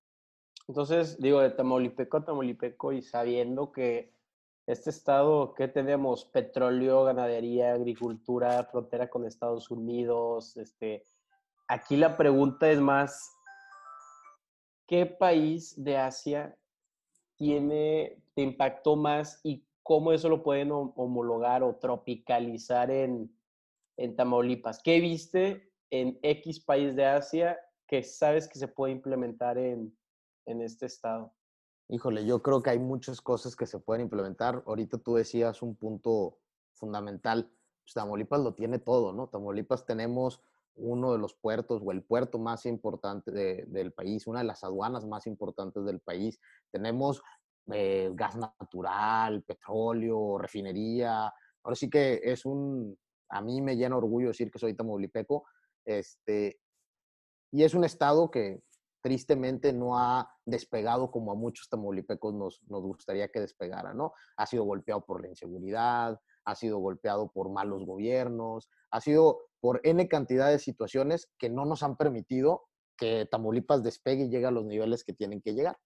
Entonces, 0.67 1.17
digo, 1.19 1.41
de 1.41 1.49
Tamaulipeco 1.49 2.17
a 2.17 2.25
Tamaulipeco 2.25 2.93
y 2.93 3.01
sabiendo 3.01 3.71
que 3.71 4.13
este 4.65 4.91
estado, 4.91 5.53
¿qué 5.55 5.67
tenemos? 5.67 6.25
Petróleo, 6.25 7.03
ganadería, 7.03 7.73
agricultura, 7.73 8.63
frontera 8.63 9.09
con 9.09 9.25
Estados 9.25 9.69
Unidos. 9.69 10.55
Este, 10.55 11.03
aquí 11.67 11.97
la 11.97 12.15
pregunta 12.15 12.71
es 12.71 12.79
más, 12.79 13.29
¿qué 14.87 15.05
país 15.05 15.73
de 15.83 15.97
Asia 15.97 16.57
tiene, 17.35 18.23
te 18.35 18.41
impactó 18.41 18.95
más 18.95 19.41
y 19.43 19.65
cómo 19.83 20.13
eso 20.13 20.29
lo 20.29 20.41
pueden 20.41 20.71
homologar 20.71 21.61
o 21.61 21.75
tropicalizar 21.75 22.89
en, 22.89 23.31
Tamaulipas. 24.15 24.81
¿Qué 24.81 24.99
viste 24.99 25.71
en 25.91 26.17
X 26.23 26.59
país 26.61 26.95
de 26.95 27.05
Asia 27.05 27.59
que 27.87 28.01
sabes 28.01 28.47
que 28.47 28.57
se 28.57 28.67
puede 28.67 28.91
implementar 28.91 29.57
en, 29.57 29.95
este 30.45 30.87
estado? 30.87 31.33
Híjole, 31.89 32.25
yo 32.25 32.41
creo 32.41 32.63
que 32.63 32.71
hay 32.71 32.79
muchas 32.79 33.21
cosas 33.21 33.55
que 33.55 33.67
se 33.67 33.77
pueden 33.77 34.03
implementar. 34.03 34.63
Ahorita 34.65 34.97
tú 34.97 35.15
decías 35.15 35.61
un 35.61 35.75
punto 35.75 36.39
fundamental. 36.73 37.51
Pues, 37.83 37.93
Tamaulipas 37.93 38.41
lo 38.41 38.55
tiene 38.55 38.79
todo, 38.79 39.13
¿no? 39.13 39.27
Tamaulipas 39.27 39.85
tenemos 39.85 40.41
uno 40.75 41.11
de 41.11 41.19
los 41.19 41.35
puertos 41.35 41.83
o 41.85 41.91
el 41.91 42.01
puerto 42.01 42.39
más 42.39 42.65
importante 42.65 43.31
del 43.31 43.93
país, 43.93 44.25
una 44.25 44.39
de 44.39 44.45
las 44.45 44.63
aduanas 44.63 45.05
más 45.05 45.27
importantes 45.27 45.85
del 45.85 45.99
país. 45.99 46.39
Tenemos 46.71 47.21
eh, 47.71 48.09
gas 48.13 48.35
natural, 48.35 49.43
petróleo, 49.43 50.37
refinería. 50.37 51.31
Ahora 51.63 51.75
sí 51.75 51.89
que 51.89 52.19
es 52.23 52.45
un, 52.45 52.97
a 53.29 53.41
mí 53.41 53.61
me 53.61 53.75
llena 53.75 53.97
orgullo 53.97 54.29
decir 54.29 54.51
que 54.51 54.59
soy 54.59 54.73
tamaulipeco, 54.73 55.45
este, 55.85 56.59
y 57.51 57.63
es 57.63 57.73
un 57.73 57.83
estado 57.83 58.31
que 58.31 58.61
tristemente 59.01 59.73
no 59.73 59.97
ha 59.99 60.29
despegado 60.45 61.11
como 61.11 61.31
a 61.33 61.35
muchos 61.35 61.67
tamaulipecos 61.69 62.33
nos, 62.33 62.61
nos 62.67 62.81
gustaría 62.81 63.27
que 63.27 63.41
despegara, 63.41 63.93
¿no? 63.93 64.13
Ha 64.37 64.45
sido 64.45 64.63
golpeado 64.63 65.05
por 65.05 65.21
la 65.21 65.27
inseguridad, 65.27 66.19
ha 66.45 66.55
sido 66.55 66.79
golpeado 66.79 67.29
por 67.31 67.51
malos 67.51 67.85
gobiernos, 67.85 68.69
ha 68.91 69.01
sido 69.01 69.41
por 69.59 69.81
N 69.83 70.07
cantidad 70.07 70.49
de 70.49 70.59
situaciones 70.59 71.31
que 71.37 71.49
no 71.49 71.65
nos 71.65 71.83
han 71.83 71.97
permitido 71.97 72.63
que 72.97 73.25
Tamaulipas 73.29 73.83
despegue 73.83 74.25
y 74.25 74.29
llegue 74.29 74.45
a 74.45 74.51
los 74.51 74.65
niveles 74.65 75.03
que 75.03 75.13
tienen 75.13 75.41
que 75.41 75.53
llegar. 75.53 75.77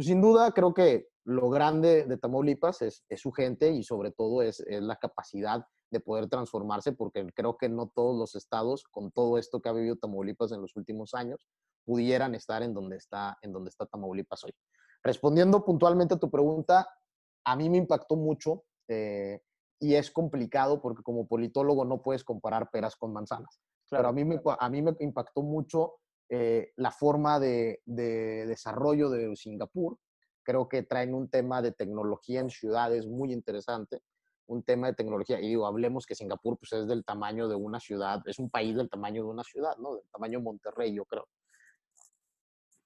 Pues, 0.00 0.08
sin 0.08 0.22
duda, 0.22 0.52
creo 0.52 0.72
que 0.72 1.08
lo 1.26 1.50
grande 1.50 2.06
de 2.06 2.16
Tamaulipas 2.16 2.80
es, 2.80 3.04
su 3.18 3.32
gente 3.32 3.70
y 3.70 3.82
sobre 3.82 4.12
todo 4.12 4.40
es, 4.40 4.64
la 4.66 4.96
capacidad 4.96 5.66
de 5.90 6.00
poder 6.00 6.26
transformarse, 6.26 6.92
porque 6.92 7.26
creo 7.34 7.58
que 7.58 7.68
no 7.68 7.92
todos 7.94 8.18
los 8.18 8.34
estados, 8.34 8.84
con 8.84 9.10
todo 9.10 9.36
esto 9.36 9.60
que 9.60 9.68
ha 9.68 9.74
vivido 9.74 9.96
Tamaulipas 9.96 10.52
en 10.52 10.62
los 10.62 10.74
últimos 10.74 11.12
años, 11.12 11.46
pudieran 11.84 12.34
estar 12.34 12.62
en 12.62 12.72
donde 12.72 12.96
está, 12.96 13.36
en 13.42 13.52
donde 13.52 13.68
está 13.68 13.84
Tamaulipas 13.84 14.42
hoy. 14.42 14.54
respondiendo 15.02 15.66
puntualmente 15.66 16.14
a 16.14 16.18
tu 16.18 16.30
pregunta, 16.30 16.88
a 17.44 17.54
mí 17.54 17.68
me 17.68 17.76
impactó 17.76 18.16
mucho 18.16 18.64
eh, 18.88 19.42
y 19.78 19.96
es 19.96 20.10
complicado 20.10 20.80
porque 20.80 21.02
como 21.02 21.26
politólogo 21.28 21.84
no 21.84 22.00
puedes 22.00 22.24
comparar 22.24 22.70
peras 22.70 22.96
con 22.96 23.12
manzanas. 23.12 23.60
Pero 23.90 24.08
a 24.08 24.12
mí 24.12 24.24
me, 24.24 24.40
a 24.46 24.70
mí 24.70 24.80
me 24.80 24.96
impactó 25.00 25.42
mucho 25.42 25.96
eh, 26.32 26.72
la 26.76 26.92
forma 26.92 27.40
de, 27.40 27.82
de, 27.84 28.46
desarrollo 28.46 29.10
de 29.10 29.34
Singapur. 29.34 29.98
Creo 30.44 30.68
que 30.68 30.84
traen 30.84 31.12
un 31.12 31.28
tema 31.28 31.60
de 31.60 31.72
tecnología 31.72 32.38
en 32.38 32.50
ciudades 32.50 33.08
muy 33.08 33.32
interesante, 33.32 34.00
un 34.46 34.62
tema 34.62 34.86
de 34.86 34.94
tecnología. 34.94 35.40
Y 35.40 35.48
digo, 35.48 35.66
hablemos 35.66 36.06
que 36.06 36.14
Singapur 36.14 36.56
pues, 36.56 36.72
es 36.72 36.86
del 36.86 37.04
tamaño 37.04 37.48
de 37.48 37.56
una 37.56 37.80
ciudad, 37.80 38.22
es 38.26 38.38
un 38.38 38.48
país 38.48 38.76
del 38.76 38.88
tamaño 38.88 39.24
de 39.24 39.28
una 39.28 39.42
ciudad, 39.42 39.76
¿no? 39.78 39.96
Del 39.96 40.04
tamaño 40.12 40.38
de 40.38 40.44
Monterrey, 40.44 40.94
yo 40.94 41.04
creo. 41.04 41.26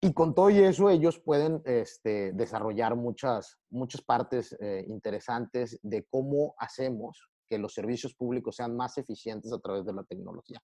Y 0.00 0.14
con 0.14 0.34
todo 0.34 0.48
eso, 0.48 0.88
ellos 0.88 1.20
pueden 1.20 1.60
este, 1.66 2.32
desarrollar 2.32 2.96
muchas, 2.96 3.58
muchas 3.68 4.00
partes 4.00 4.56
eh, 4.58 4.86
interesantes 4.88 5.78
de 5.82 6.06
cómo 6.10 6.54
hacemos 6.58 7.30
que 7.46 7.58
los 7.58 7.74
servicios 7.74 8.14
públicos 8.14 8.56
sean 8.56 8.74
más 8.74 8.96
eficientes 8.96 9.52
a 9.52 9.58
través 9.58 9.84
de 9.84 9.92
la 9.92 10.04
tecnología. 10.04 10.62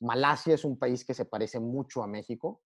Malasia 0.00 0.54
es 0.54 0.64
un 0.64 0.78
país 0.78 1.04
que 1.04 1.14
se 1.14 1.26
parece 1.26 1.60
mucho 1.60 2.02
a 2.02 2.06
México. 2.06 2.62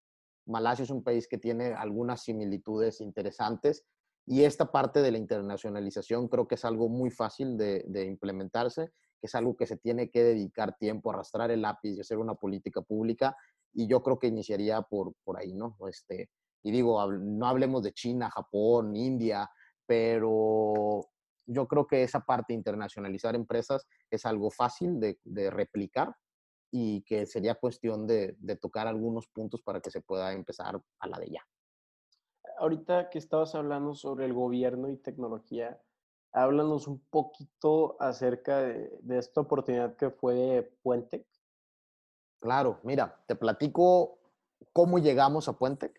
Malasia 0.46 0.84
es 0.84 0.90
un 0.90 1.02
país 1.02 1.26
que 1.26 1.38
tiene 1.38 1.74
algunas 1.74 2.22
similitudes 2.22 3.00
interesantes 3.00 3.84
y 4.26 4.44
esta 4.44 4.70
parte 4.70 5.02
de 5.02 5.10
la 5.10 5.18
internacionalización 5.18 6.28
creo 6.28 6.46
que 6.46 6.54
es 6.54 6.64
algo 6.64 6.88
muy 6.88 7.10
fácil 7.10 7.58
de, 7.58 8.06
implementarse, 8.06 8.92
es 9.20 9.34
algo 9.34 9.56
que 9.56 9.66
se 9.66 9.76
tiene 9.76 10.10
que 10.10 10.22
dedicar 10.22 10.76
tiempo, 10.78 11.10
a 11.10 11.14
arrastrar 11.14 11.50
el 11.50 11.62
lápiz 11.62 11.96
y 11.96 12.00
hacer 12.00 12.18
una 12.18 12.34
política 12.34 12.82
pública 12.82 13.36
y 13.72 13.88
yo 13.88 14.02
creo 14.02 14.18
que 14.18 14.28
iniciaría 14.28 14.80
por, 14.82 15.14
por 15.24 15.38
ahí, 15.38 15.52
¿no? 15.52 15.76
Este, 15.88 16.30
y 16.62 16.70
digo, 16.70 17.10
no 17.12 17.46
hablemos 17.46 17.82
de 17.82 17.92
China, 17.92 18.30
Japón, 18.30 18.94
India, 18.94 19.50
pero 19.86 21.08
yo 21.46 21.66
creo 21.66 21.86
que 21.86 22.02
esa 22.02 22.20
parte 22.20 22.52
de 22.52 22.58
internacionalizar 22.58 23.34
empresas 23.34 23.86
es 24.10 24.24
algo 24.24 24.50
fácil 24.50 25.00
de 25.00 25.50
replicar 25.50 26.14
y 26.76 27.02
que 27.02 27.24
sería 27.26 27.54
cuestión 27.54 28.04
de, 28.04 28.34
de, 28.38 28.56
tocar 28.56 28.88
algunos 28.88 29.28
puntos 29.28 29.62
para 29.62 29.80
que 29.80 29.92
se 29.92 30.00
pueda 30.00 30.32
empezar 30.32 30.80
a 30.98 31.06
la 31.06 31.18
de 31.20 31.30
ya. 31.30 31.46
Ahorita 32.58 33.10
que 33.10 33.18
estabas 33.18 33.54
hablando 33.54 33.94
sobre 33.94 34.24
el 34.24 34.32
gobierno 34.32 34.88
y 34.88 34.96
tecnología, 34.96 35.80
háblanos 36.32 36.88
un 36.88 36.98
poquito 37.10 37.96
acerca 38.00 38.58
de, 38.58 38.90
de 39.02 39.18
esta 39.18 39.42
oportunidad 39.42 39.94
que 39.96 40.10
fue 40.10 40.76
Puente, 40.82 41.26
Claro, 42.44 42.78
mira, 42.82 43.24
te 43.26 43.36
platico 43.36 44.18
cómo 44.74 44.98
llegamos 44.98 45.48
a 45.48 45.56
Puente. 45.56 45.94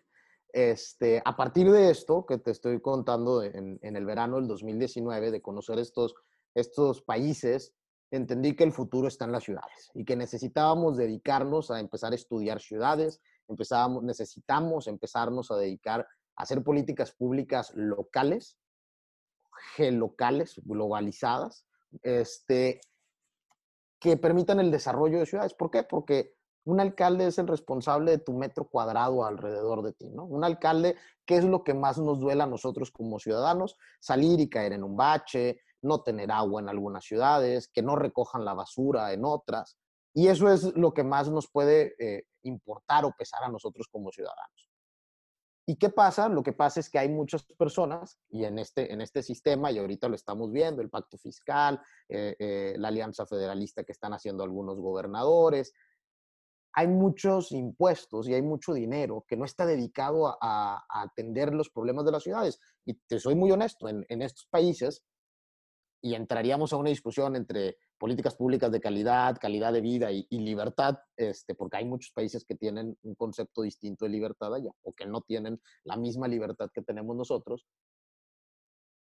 Este, 0.52 1.20
a 1.24 1.36
partir 1.36 1.72
de 1.72 1.90
esto 1.90 2.24
que 2.24 2.38
te 2.38 2.52
estoy 2.52 2.80
contando 2.80 3.42
en, 3.42 3.80
el 3.82 4.06
verano 4.06 4.36
del 4.36 4.46
2019, 4.46 5.32
de 5.32 5.42
conocer 5.42 5.80
estos, 5.80 6.14
estos 6.54 7.02
países, 7.02 7.74
entendí 8.10 8.54
que 8.54 8.64
el 8.64 8.72
futuro 8.72 9.08
está 9.08 9.24
en 9.24 9.32
las 9.32 9.44
ciudades 9.44 9.90
y 9.94 10.04
que 10.04 10.16
necesitábamos 10.16 10.96
dedicarnos 10.96 11.70
a 11.70 11.80
empezar 11.80 12.12
a 12.12 12.16
estudiar 12.16 12.60
ciudades, 12.60 13.20
empezábamos, 13.48 14.02
necesitamos 14.02 14.86
empezarnos 14.86 15.50
a 15.50 15.56
dedicar 15.56 16.06
a 16.36 16.42
hacer 16.42 16.62
políticas 16.62 17.12
públicas 17.12 17.72
locales, 17.74 18.58
gelocales, 19.74 20.60
globalizadas, 20.64 21.66
este, 22.02 22.80
que 23.98 24.16
permitan 24.16 24.60
el 24.60 24.70
desarrollo 24.70 25.18
de 25.18 25.26
ciudades. 25.26 25.54
¿Por 25.54 25.70
qué? 25.70 25.82
Porque 25.82 26.36
un 26.64 26.80
alcalde 26.80 27.28
es 27.28 27.38
el 27.38 27.46
responsable 27.46 28.10
de 28.10 28.18
tu 28.18 28.32
metro 28.34 28.68
cuadrado 28.68 29.24
alrededor 29.24 29.82
de 29.82 29.92
ti, 29.92 30.10
¿no? 30.10 30.24
Un 30.24 30.44
alcalde, 30.44 30.96
¿qué 31.24 31.36
es 31.36 31.44
lo 31.44 31.62
que 31.62 31.74
más 31.74 31.98
nos 31.98 32.18
duele 32.18 32.42
a 32.42 32.46
nosotros 32.46 32.90
como 32.90 33.18
ciudadanos? 33.20 33.78
Salir 34.00 34.40
y 34.40 34.48
caer 34.48 34.72
en 34.72 34.82
un 34.82 34.96
bache, 34.96 35.60
no 35.86 36.02
tener 36.02 36.30
agua 36.30 36.60
en 36.60 36.68
algunas 36.68 37.04
ciudades, 37.04 37.68
que 37.68 37.82
no 37.82 37.96
recojan 37.96 38.44
la 38.44 38.54
basura 38.54 39.12
en 39.12 39.24
otras. 39.24 39.78
Y 40.12 40.28
eso 40.28 40.50
es 40.50 40.74
lo 40.76 40.92
que 40.92 41.04
más 41.04 41.30
nos 41.30 41.48
puede 41.50 41.94
eh, 41.98 42.24
importar 42.42 43.04
o 43.04 43.12
pesar 43.16 43.44
a 43.44 43.48
nosotros 43.48 43.86
como 43.90 44.10
ciudadanos. 44.10 44.70
¿Y 45.68 45.76
qué 45.76 45.90
pasa? 45.90 46.28
Lo 46.28 46.44
que 46.44 46.52
pasa 46.52 46.78
es 46.78 46.88
que 46.88 46.98
hay 46.98 47.08
muchas 47.08 47.42
personas, 47.42 48.20
y 48.28 48.44
en 48.44 48.58
este, 48.60 48.92
en 48.92 49.00
este 49.00 49.20
sistema, 49.22 49.72
y 49.72 49.78
ahorita 49.78 50.08
lo 50.08 50.14
estamos 50.14 50.52
viendo, 50.52 50.80
el 50.80 50.90
pacto 50.90 51.18
fiscal, 51.18 51.80
eh, 52.08 52.36
eh, 52.38 52.74
la 52.78 52.88
alianza 52.88 53.26
federalista 53.26 53.82
que 53.82 53.90
están 53.90 54.12
haciendo 54.12 54.44
algunos 54.44 54.78
gobernadores, 54.78 55.72
hay 56.72 56.88
muchos 56.88 57.52
impuestos 57.52 58.28
y 58.28 58.34
hay 58.34 58.42
mucho 58.42 58.74
dinero 58.74 59.24
que 59.26 59.36
no 59.36 59.46
está 59.46 59.64
dedicado 59.64 60.36
a, 60.40 60.84
atender 60.88 61.54
los 61.54 61.70
problemas 61.70 62.04
de 62.04 62.12
las 62.12 62.22
ciudades. 62.22 62.60
Y 62.84 62.94
te 63.08 63.18
soy 63.18 63.34
muy 63.34 63.50
honesto, 63.50 63.88
en, 63.88 64.22
estos 64.22 64.46
países, 64.50 65.02
y 66.06 66.14
entraríamos 66.14 66.72
a 66.72 66.76
una 66.76 66.90
discusión 66.90 67.34
entre 67.34 67.78
políticas 67.98 68.36
públicas 68.36 68.70
de 68.70 68.80
calidad, 68.80 69.36
calidad 69.40 69.72
de 69.72 69.80
vida 69.80 70.12
y, 70.12 70.24
libertad, 70.30 70.98
este, 71.16 71.56
porque 71.56 71.78
hay 71.78 71.84
muchos 71.84 72.12
países 72.12 72.44
que 72.44 72.54
tienen 72.54 72.96
un 73.02 73.16
concepto 73.16 73.62
distinto 73.62 74.04
de 74.04 74.12
libertad 74.12 74.54
allá, 74.54 74.70
o 74.82 74.92
que 74.92 75.04
no 75.04 75.22
tienen 75.22 75.60
la 75.82 75.96
misma 75.96 76.28
libertad 76.28 76.70
que 76.72 76.82
tenemos 76.82 77.16
nosotros, 77.16 77.66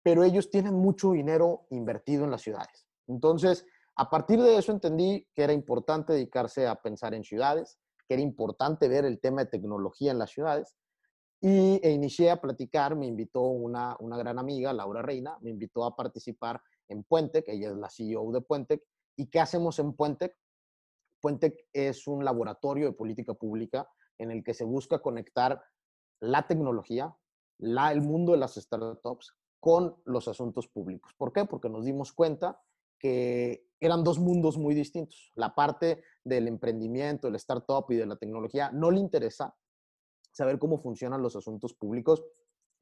pero 0.04 0.24
ellos 0.24 0.52
tienen 0.52 0.76
mucho 0.76 1.14
dinero 1.14 1.66
invertido 1.72 2.24
en 2.24 2.30
las 2.30 2.44
ciudades. 2.44 2.86
Entonces, 3.08 3.66
a 3.96 4.08
partir 4.08 4.40
de 4.40 4.58
eso 4.58 4.72
entendí 4.72 5.28
que 5.34 5.42
era 5.42 5.54
importante 5.54 6.14
dedicarse 6.14 6.68
a 6.68 6.76
pensar 6.76 7.16
en 7.16 7.24
ciudades, 7.24 7.80
que 8.08 8.14
era 8.14 8.22
importante 8.22 8.88
ver 8.88 9.06
el 9.06 9.20
tema 9.20 9.44
de 9.44 9.50
tecnología 9.50 10.12
en 10.12 10.20
las 10.20 10.30
ciudades. 10.30 10.78
Y 11.44 11.80
e 11.82 11.90
inicié 11.90 12.30
a 12.30 12.40
platicar, 12.40 12.96
me 12.96 13.08
invitó 13.08 13.42
una, 13.42 13.98
una 14.00 14.16
gran 14.18 14.38
amiga, 14.38 14.72
Laura 14.74 15.02
Reina, 15.02 15.40
me 15.42 15.50
invitó 15.50 15.84
a 15.86 15.96
participar 15.96 16.62
en 16.90 17.04
Puente, 17.04 17.44
que 17.44 17.54
ella 17.54 17.70
es 17.70 17.78
la 17.78 17.90
CEO 17.90 18.32
de 18.32 18.42
Puente. 18.42 18.84
¿Y 19.16 19.28
qué 19.28 19.40
hacemos 19.40 19.80
en 19.80 19.94
Puente? 19.94 20.36
Puente 21.20 21.68
es 21.74 22.08
un 22.08 22.26
laboratorio 22.26 22.88
de 22.88 22.94
política 22.94 23.34
pública 23.34 23.88
en 24.18 24.32
el 24.32 24.44
que 24.44 24.54
se 24.54 24.64
busca 24.64 25.00
conectar 25.00 25.64
la 26.20 26.48
tecnología, 26.48 27.16
la, 27.58 27.92
el 27.92 28.02
mundo 28.02 28.32
de 28.34 28.40
las 28.40 28.56
startups 28.56 29.36
con 29.60 29.96
los 30.06 30.28
asuntos 30.28 30.68
públicos. 30.68 31.14
¿Por 31.18 31.32
qué? 31.32 31.46
Porque 31.46 31.70
nos 31.70 31.86
dimos 31.86 32.12
cuenta 32.12 32.62
que 33.00 33.68
eran 33.80 34.04
dos 34.04 34.20
mundos 34.20 34.58
muy 34.58 34.76
distintos. 34.76 35.32
La 35.36 35.56
parte 35.56 36.04
del 36.24 36.48
emprendimiento, 36.48 37.28
el 37.28 37.36
startup 37.36 37.86
y 37.90 37.96
de 37.96 38.06
la 38.06 38.16
tecnología 38.16 38.72
no 38.72 38.92
le 38.92 39.00
interesa 39.00 39.56
saber 40.32 40.60
cómo 40.60 40.78
funcionan 40.78 41.22
los 41.22 41.36
asuntos 41.36 41.74
públicos, 41.74 42.24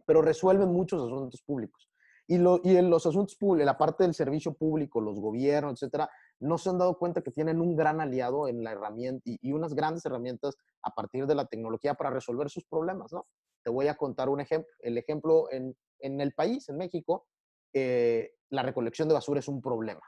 pero 0.06 0.22
resuelven 0.22 0.70
muchos 0.70 1.02
asuntos 1.02 1.42
públicos. 1.42 1.90
Y, 2.32 2.38
lo, 2.38 2.62
y 2.64 2.78
en 2.78 2.92
los 2.92 3.08
asuntos 3.08 3.36
públicos, 3.36 3.66
la 3.66 3.78
parte 3.78 4.04
del 4.04 4.14
servicio 4.14 4.54
público, 4.54 5.02
los 5.02 5.20
gobiernos, 5.20 5.74
etcétera, 5.74 6.08
no 6.40 6.60
se 6.60 6.70
han 6.70 6.78
dado 6.78 6.96
cuenta 7.00 7.24
que 7.24 7.32
tienen 7.32 7.60
un 7.60 7.76
gran 7.76 8.00
aliado 8.00 8.48
en 8.48 8.64
la 8.64 8.74
herramienta 8.74 9.24
y, 9.26 9.52
unas 9.52 9.74
grandes 9.74 10.06
herramientas 10.06 10.56
a 10.84 10.94
partir 10.94 11.26
de 11.26 11.34
la 11.34 11.46
tecnología 11.46 11.96
para 11.96 12.12
resolver 12.12 12.48
sus 12.52 12.66
problemas, 12.66 13.12
¿no? 13.12 13.26
Te 13.64 13.72
voy 13.72 13.88
a 13.88 13.96
contar 13.96 14.30
un 14.30 14.42
ejemplo. 14.42 14.72
El 14.80 15.00
ejemplo 15.00 15.52
en, 15.52 15.76
en 16.02 16.22
el 16.22 16.34
país, 16.34 16.70
en 16.70 16.78
México, 16.78 17.26
eh, 17.74 18.32
la 18.52 18.62
recolección 18.62 19.08
de 19.08 19.16
basura 19.16 19.40
es 19.40 19.48
un 19.48 19.60
problema. 19.60 20.02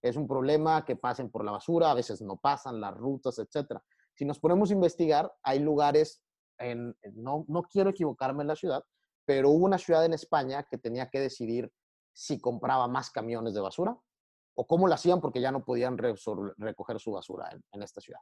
Es 0.00 0.16
un 0.16 0.28
problema 0.28 0.84
que 0.84 0.94
pasen 0.94 1.28
por 1.28 1.44
la 1.44 1.50
basura, 1.50 1.90
a 1.90 1.94
veces 1.94 2.22
no 2.22 2.36
pasan 2.36 2.80
las 2.80 2.94
rutas, 2.94 3.40
etc. 3.40 3.80
Si 4.14 4.24
nos 4.24 4.38
ponemos 4.38 4.70
a 4.70 4.74
investigar, 4.74 5.32
hay 5.42 5.58
lugares, 5.58 6.22
en, 6.58 6.94
no, 7.14 7.44
no 7.48 7.62
quiero 7.62 7.90
equivocarme 7.90 8.42
en 8.42 8.48
la 8.48 8.56
ciudad, 8.56 8.84
pero 9.24 9.50
hubo 9.50 9.64
una 9.64 9.78
ciudad 9.78 10.04
en 10.04 10.14
España 10.14 10.66
que 10.68 10.78
tenía 10.78 11.08
que 11.08 11.20
decidir 11.20 11.72
si 12.12 12.40
compraba 12.40 12.88
más 12.88 13.10
camiones 13.10 13.54
de 13.54 13.60
basura 13.60 13.98
o 14.56 14.66
cómo 14.66 14.86
lo 14.86 14.94
hacían 14.94 15.20
porque 15.20 15.40
ya 15.40 15.50
no 15.50 15.64
podían 15.64 15.98
recoger 15.98 17.00
su 17.00 17.12
basura 17.12 17.50
en, 17.72 17.82
esta 17.82 18.00
ciudad. 18.00 18.20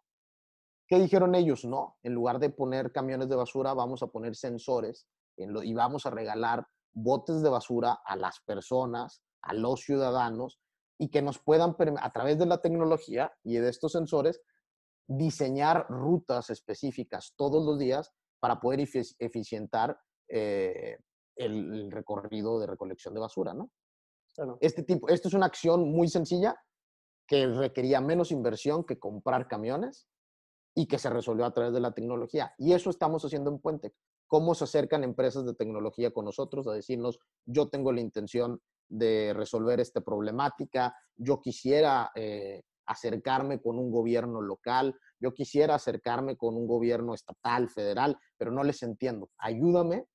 ¿Qué 0.86 0.98
dijeron 0.98 1.34
ellos? 1.34 1.64
No, 1.64 1.98
en 2.02 2.14
lugar 2.14 2.38
de 2.38 2.50
poner 2.50 2.92
camiones 2.92 3.28
de 3.28 3.36
basura, 3.36 3.74
vamos 3.74 4.02
a 4.02 4.06
poner 4.06 4.34
sensores 4.34 5.06
y 5.36 5.74
vamos 5.74 6.06
a 6.06 6.10
regalar 6.10 6.66
botes 6.92 7.42
de 7.42 7.50
basura 7.50 8.00
a 8.04 8.16
las 8.16 8.40
personas, 8.40 9.22
a 9.42 9.54
los 9.54 9.80
ciudadanos, 9.80 10.58
y 10.98 11.08
que 11.08 11.22
nos 11.22 11.38
puedan, 11.38 11.74
a 11.98 12.12
través 12.12 12.38
de 12.38 12.46
la 12.46 12.60
tecnología 12.60 13.32
y 13.42 13.56
de 13.56 13.68
estos 13.68 13.92
sensores, 13.92 14.40
diseñar 15.06 15.86
rutas 15.88 16.50
específicas 16.50 17.34
todos 17.36 17.64
los 17.64 17.78
días 17.78 18.12
para 18.40 18.60
poder 18.60 18.80
eficientar 19.18 19.98
eh, 20.34 20.96
el, 21.36 21.90
recorrido 21.90 22.58
de 22.58 22.66
recolección 22.66 23.12
de 23.12 23.20
basura, 23.20 23.52
¿no? 23.52 23.70
Este 24.60 24.82
tipo, 24.82 25.10
esto 25.10 25.28
es 25.28 25.34
una 25.34 25.44
acción 25.44 25.92
muy 25.92 26.08
sencilla 26.08 26.56
que 27.26 27.46
requería 27.46 28.00
menos 28.00 28.30
inversión 28.30 28.82
que 28.84 28.98
comprar 28.98 29.46
camiones 29.46 30.08
y 30.74 30.86
que 30.86 30.98
se 30.98 31.10
resolvió 31.10 31.44
a 31.44 31.52
través 31.52 31.74
de 31.74 31.80
la 31.80 31.92
tecnología. 31.92 32.54
Y 32.56 32.72
eso 32.72 32.88
estamos 32.88 33.22
haciendo 33.26 33.50
en 33.50 33.58
Puente. 33.58 33.94
¿Cómo 34.26 34.54
se 34.54 34.64
acercan 34.64 35.04
empresas 35.04 35.44
de 35.44 35.54
tecnología 35.54 36.12
con 36.12 36.24
nosotros 36.24 36.66
a 36.66 36.72
decirnos, 36.72 37.18
yo 37.44 37.68
tengo 37.68 37.92
la 37.92 38.00
intención 38.00 38.58
de 38.88 39.34
resolver 39.34 39.80
esta 39.80 40.00
problemática, 40.00 40.96
yo 41.14 41.42
quisiera 41.42 42.10
eh, 42.14 42.62
acercarme 42.86 43.60
con 43.60 43.78
un 43.78 43.90
gobierno 43.90 44.40
local, 44.40 44.98
yo 45.20 45.34
quisiera 45.34 45.74
acercarme 45.74 46.38
con 46.38 46.56
un 46.56 46.66
gobierno 46.66 47.12
estatal, 47.12 47.68
federal, 47.68 48.16
pero 48.38 48.50
no 48.50 48.64
les 48.64 48.82
entiendo. 48.82 49.30
Ayúdame 49.36 50.06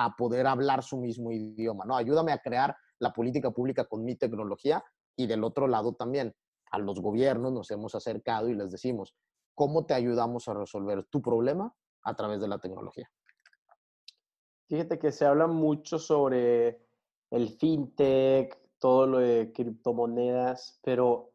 a 0.00 0.14
poder 0.14 0.46
hablar 0.46 0.84
su 0.84 0.96
mismo 0.96 1.32
idioma, 1.32 1.84
¿no? 1.84 1.96
Ayúdame 1.96 2.30
a 2.30 2.38
crear 2.38 2.76
la 3.00 3.12
política 3.12 3.50
pública 3.50 3.84
con 3.84 4.04
mi 4.04 4.14
tecnología 4.14 4.84
y 5.16 5.26
del 5.26 5.42
otro 5.42 5.66
lado 5.66 5.92
también 5.92 6.32
a 6.70 6.78
los 6.78 7.00
gobiernos 7.00 7.52
nos 7.52 7.68
hemos 7.72 7.96
acercado 7.96 8.48
y 8.48 8.54
les 8.54 8.70
decimos, 8.70 9.16
¿cómo 9.56 9.86
te 9.86 9.94
ayudamos 9.94 10.46
a 10.46 10.54
resolver 10.54 11.02
tu 11.10 11.20
problema 11.20 11.74
a 12.04 12.14
través 12.14 12.40
de 12.40 12.46
la 12.46 12.60
tecnología? 12.60 13.10
Fíjate 14.68 15.00
que 15.00 15.10
se 15.10 15.26
habla 15.26 15.48
mucho 15.48 15.98
sobre 15.98 16.80
el 17.32 17.48
fintech, 17.58 18.56
todo 18.78 19.04
lo 19.04 19.18
de 19.18 19.52
criptomonedas, 19.52 20.78
pero 20.84 21.32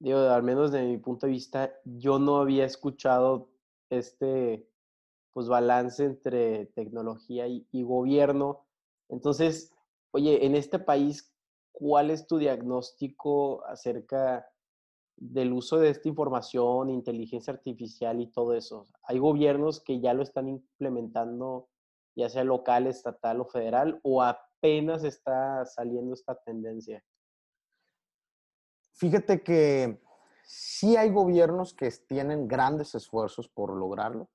digo, 0.00 0.18
al 0.18 0.42
menos 0.42 0.72
desde 0.72 0.88
mi 0.88 0.98
punto 0.98 1.26
de 1.26 1.32
vista, 1.32 1.72
yo 1.84 2.18
no 2.18 2.38
había 2.38 2.64
escuchado 2.64 3.50
este 3.90 4.69
pues 5.32 5.48
balance 5.48 6.04
entre 6.04 6.66
tecnología 6.66 7.46
y, 7.46 7.82
gobierno. 7.82 8.66
Entonces, 9.08 9.72
oye, 10.10 10.44
en 10.44 10.54
este 10.54 10.78
país, 10.78 11.32
¿cuál 11.72 12.10
es 12.10 12.26
tu 12.26 12.38
diagnóstico 12.38 13.64
acerca 13.66 14.46
del 15.16 15.52
uso 15.52 15.78
de 15.78 15.90
esta 15.90 16.08
información, 16.08 16.90
inteligencia 16.90 17.52
artificial 17.52 18.20
y 18.20 18.26
todo 18.26 18.54
eso? 18.54 18.88
¿Hay 19.04 19.18
gobiernos 19.18 19.80
que 19.80 20.00
ya 20.00 20.14
lo 20.14 20.22
están 20.22 20.48
implementando, 20.48 21.68
ya 22.16 22.28
sea 22.28 22.44
local, 22.44 22.86
estatal 22.86 23.40
o 23.40 23.44
federal, 23.44 24.00
o 24.02 24.22
apenas 24.22 25.04
está 25.04 25.64
saliendo 25.64 26.14
esta 26.14 26.34
tendencia? 26.34 27.04
Fíjate 28.92 29.42
que 29.42 30.02
sí 30.42 30.96
hay 30.96 31.10
gobiernos 31.10 31.72
que 31.72 31.90
tienen 32.06 32.48
grandes 32.48 32.94
esfuerzos 32.94 33.48
por 33.48 33.74
lograrlo. 33.74 34.28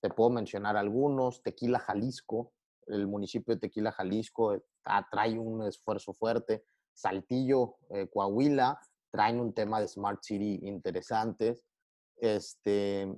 Te 0.00 0.10
puedo 0.10 0.30
mencionar 0.30 0.76
algunos, 0.76 1.42
Tequila, 1.42 1.78
Jalisco, 1.78 2.52
el 2.86 3.06
municipio 3.06 3.54
de 3.54 3.60
Tequila, 3.60 3.92
Jalisco, 3.92 4.54
eh, 4.54 4.62
trae 5.10 5.38
un 5.38 5.62
esfuerzo 5.66 6.12
fuerte. 6.12 6.64
Saltillo, 6.92 7.76
eh, 7.90 8.08
Coahuila, 8.12 8.80
traen 9.10 9.40
un 9.40 9.52
tema 9.52 9.80
de 9.80 9.88
Smart 9.88 10.22
City 10.22 10.60
interesantes. 10.62 11.64
Este, 12.16 13.08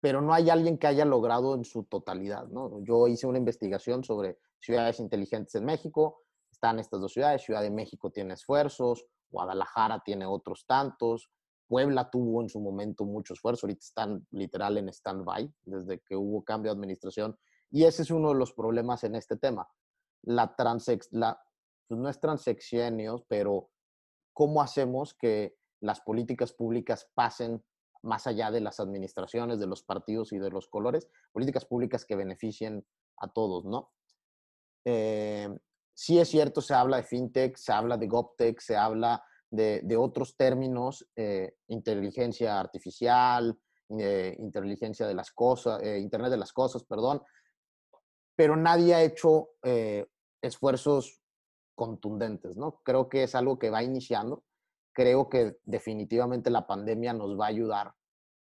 pero 0.00 0.20
no 0.20 0.32
hay 0.32 0.50
alguien 0.50 0.78
que 0.78 0.86
haya 0.86 1.04
logrado 1.04 1.54
en 1.54 1.64
su 1.64 1.84
totalidad, 1.84 2.46
¿no? 2.48 2.82
Yo 2.84 3.08
hice 3.08 3.26
una 3.26 3.38
investigación 3.38 4.04
sobre 4.04 4.38
ciudades 4.60 5.00
inteligentes 5.00 5.54
en 5.54 5.64
México, 5.64 6.22
están 6.50 6.78
estas 6.78 7.00
dos 7.00 7.12
ciudades, 7.12 7.42
Ciudad 7.42 7.62
de 7.62 7.70
México 7.70 8.10
tiene 8.10 8.34
esfuerzos, 8.34 9.06
Guadalajara 9.30 10.00
tiene 10.04 10.26
otros 10.26 10.64
tantos, 10.66 11.30
Puebla 11.68 12.10
tuvo 12.10 12.42
en 12.42 12.48
su 12.48 12.60
momento 12.60 13.04
mucho 13.04 13.34
esfuerzo, 13.34 13.66
ahorita 13.66 13.84
están 13.84 14.26
literal 14.30 14.78
en 14.78 14.88
stand-by 14.88 15.52
desde 15.64 16.00
que 16.00 16.16
hubo 16.16 16.42
cambio 16.42 16.72
de 16.72 16.76
administración 16.76 17.38
y 17.70 17.84
ese 17.84 18.02
es 18.02 18.10
uno 18.10 18.30
de 18.30 18.38
los 18.38 18.52
problemas 18.52 19.04
en 19.04 19.14
este 19.14 19.36
tema. 19.36 19.68
La 20.22 20.56
transex, 20.56 21.10
pues 21.10 22.00
no 22.00 22.08
es 22.08 22.18
transexenios, 22.18 23.22
pero 23.28 23.70
¿cómo 24.32 24.62
hacemos 24.62 25.14
que 25.14 25.56
las 25.80 26.00
políticas 26.00 26.52
públicas 26.52 27.10
pasen 27.14 27.62
más 28.02 28.26
allá 28.26 28.50
de 28.50 28.60
las 28.60 28.80
administraciones, 28.80 29.60
de 29.60 29.66
los 29.66 29.82
partidos 29.82 30.32
y 30.32 30.38
de 30.38 30.50
los 30.50 30.68
colores? 30.68 31.08
Políticas 31.32 31.66
públicas 31.66 32.04
que 32.04 32.16
beneficien 32.16 32.86
a 33.18 33.28
todos, 33.28 33.64
¿no? 33.64 33.92
Eh, 34.84 35.48
sí 35.94 36.18
es 36.18 36.28
cierto, 36.28 36.62
se 36.62 36.74
habla 36.74 36.98
de 36.98 37.02
fintech, 37.02 37.56
se 37.56 37.72
habla 37.72 37.96
de 37.98 38.06
GovTech, 38.06 38.60
se 38.60 38.76
habla 38.76 39.22
de, 39.50 39.80
de 39.82 39.96
otros 39.96 40.36
términos, 40.36 41.08
eh, 41.16 41.56
inteligencia 41.68 42.58
artificial, 42.58 43.58
eh, 43.98 44.36
inteligencia 44.38 45.06
de 45.06 45.14
las 45.14 45.30
cosas, 45.32 45.82
Internet 45.82 46.30
de 46.30 46.36
las 46.36 46.52
cosas, 46.52 46.84
perdón, 46.84 47.22
pero 48.36 48.56
nadie 48.56 48.94
ha 48.94 49.02
hecho 49.02 49.48
esfuerzos 50.40 51.20
contundentes, 51.78 52.56
¿no? 52.56 52.80
Creo 52.82 53.08
que 53.08 53.22
es 53.22 53.34
algo 53.34 53.58
que 53.58 53.70
va 53.70 53.82
iniciando. 53.82 54.44
Creo 54.92 55.28
que 55.28 55.58
definitivamente 55.64 56.50
la 56.50 56.66
pandemia 56.66 57.12
nos 57.12 57.38
va 57.38 57.46
a 57.46 57.48
ayudar 57.48 57.94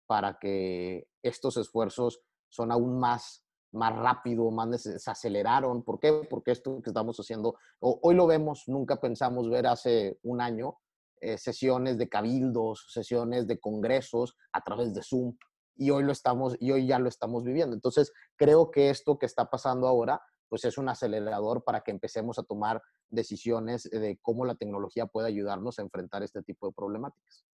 para 0.05 0.37
que 0.39 1.07
estos 1.23 1.57
esfuerzos 1.57 2.21
son 2.49 2.71
aún 2.71 2.99
más, 2.99 3.43
más 3.71 3.95
rápido, 3.95 4.51
más 4.51 4.83
se 4.83 5.11
aceleraron. 5.11 5.83
¿Por 5.83 5.99
qué? 5.99 6.27
Porque 6.29 6.51
esto 6.51 6.79
que 6.81 6.91
estamos 6.91 7.17
haciendo, 7.17 7.57
hoy 7.79 8.13
lo 8.13 8.27
vemos, 8.27 8.65
nunca 8.67 9.01
pensamos 9.01 9.49
ver 9.49 9.65
hace 9.65 10.19
un 10.21 10.39
año 10.39 10.77
eh, 11.23 11.37
sesiones 11.37 11.97
de 11.97 12.09
cabildos, 12.09 12.85
sesiones 12.89 13.47
de 13.47 13.57
congresos 13.57 14.35
a 14.51 14.61
través 14.61 14.93
de 14.93 15.01
Zoom 15.01 15.37
y 15.75 15.89
hoy 15.89 16.03
lo 16.03 16.11
estamos 16.11 16.57
y 16.59 16.71
hoy 16.71 16.85
ya 16.85 16.99
lo 16.99 17.07
estamos 17.07 17.45
viviendo. 17.45 17.73
Entonces, 17.73 18.11
creo 18.35 18.71
que 18.71 18.89
esto 18.89 19.17
que 19.17 19.25
está 19.25 19.49
pasando 19.49 19.87
ahora 19.87 20.21
pues 20.49 20.65
es 20.65 20.77
un 20.77 20.89
acelerador 20.89 21.63
para 21.63 21.79
que 21.79 21.91
empecemos 21.91 22.37
a 22.39 22.43
tomar 22.43 22.81
decisiones 23.09 23.89
de 23.89 24.19
cómo 24.21 24.45
la 24.45 24.55
tecnología 24.55 25.05
puede 25.05 25.29
ayudarnos 25.29 25.79
a 25.79 25.81
enfrentar 25.81 26.23
este 26.23 26.43
tipo 26.43 26.67
de 26.67 26.73
problemáticas. 26.73 27.45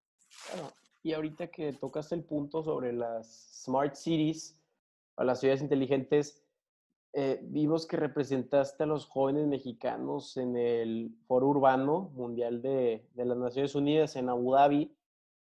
y 1.02 1.12
ahorita 1.12 1.48
que 1.48 1.74
tocaste 1.74 2.14
el 2.14 2.24
punto 2.24 2.62
sobre 2.64 2.94
las 2.94 3.62
smart 3.64 3.94
cities 3.94 4.59
o 5.16 5.24
las 5.24 5.40
ciudades 5.40 5.61
inteligentes, 5.61 6.42
eh, 7.14 7.40
vimos 7.42 7.86
que 7.86 7.96
representaste 7.96 8.82
a 8.82 8.86
los 8.86 9.06
jóvenes 9.06 9.46
mexicanos 9.46 10.36
en 10.36 10.56
el 10.56 11.10
Foro 11.26 11.48
Urbano 11.48 12.10
Mundial 12.14 12.60
de, 12.60 13.08
de 13.14 13.24
las 13.24 13.36
Naciones 13.38 13.74
Unidas 13.74 14.16
en 14.16 14.28
Abu 14.28 14.52
Dhabi. 14.52 14.94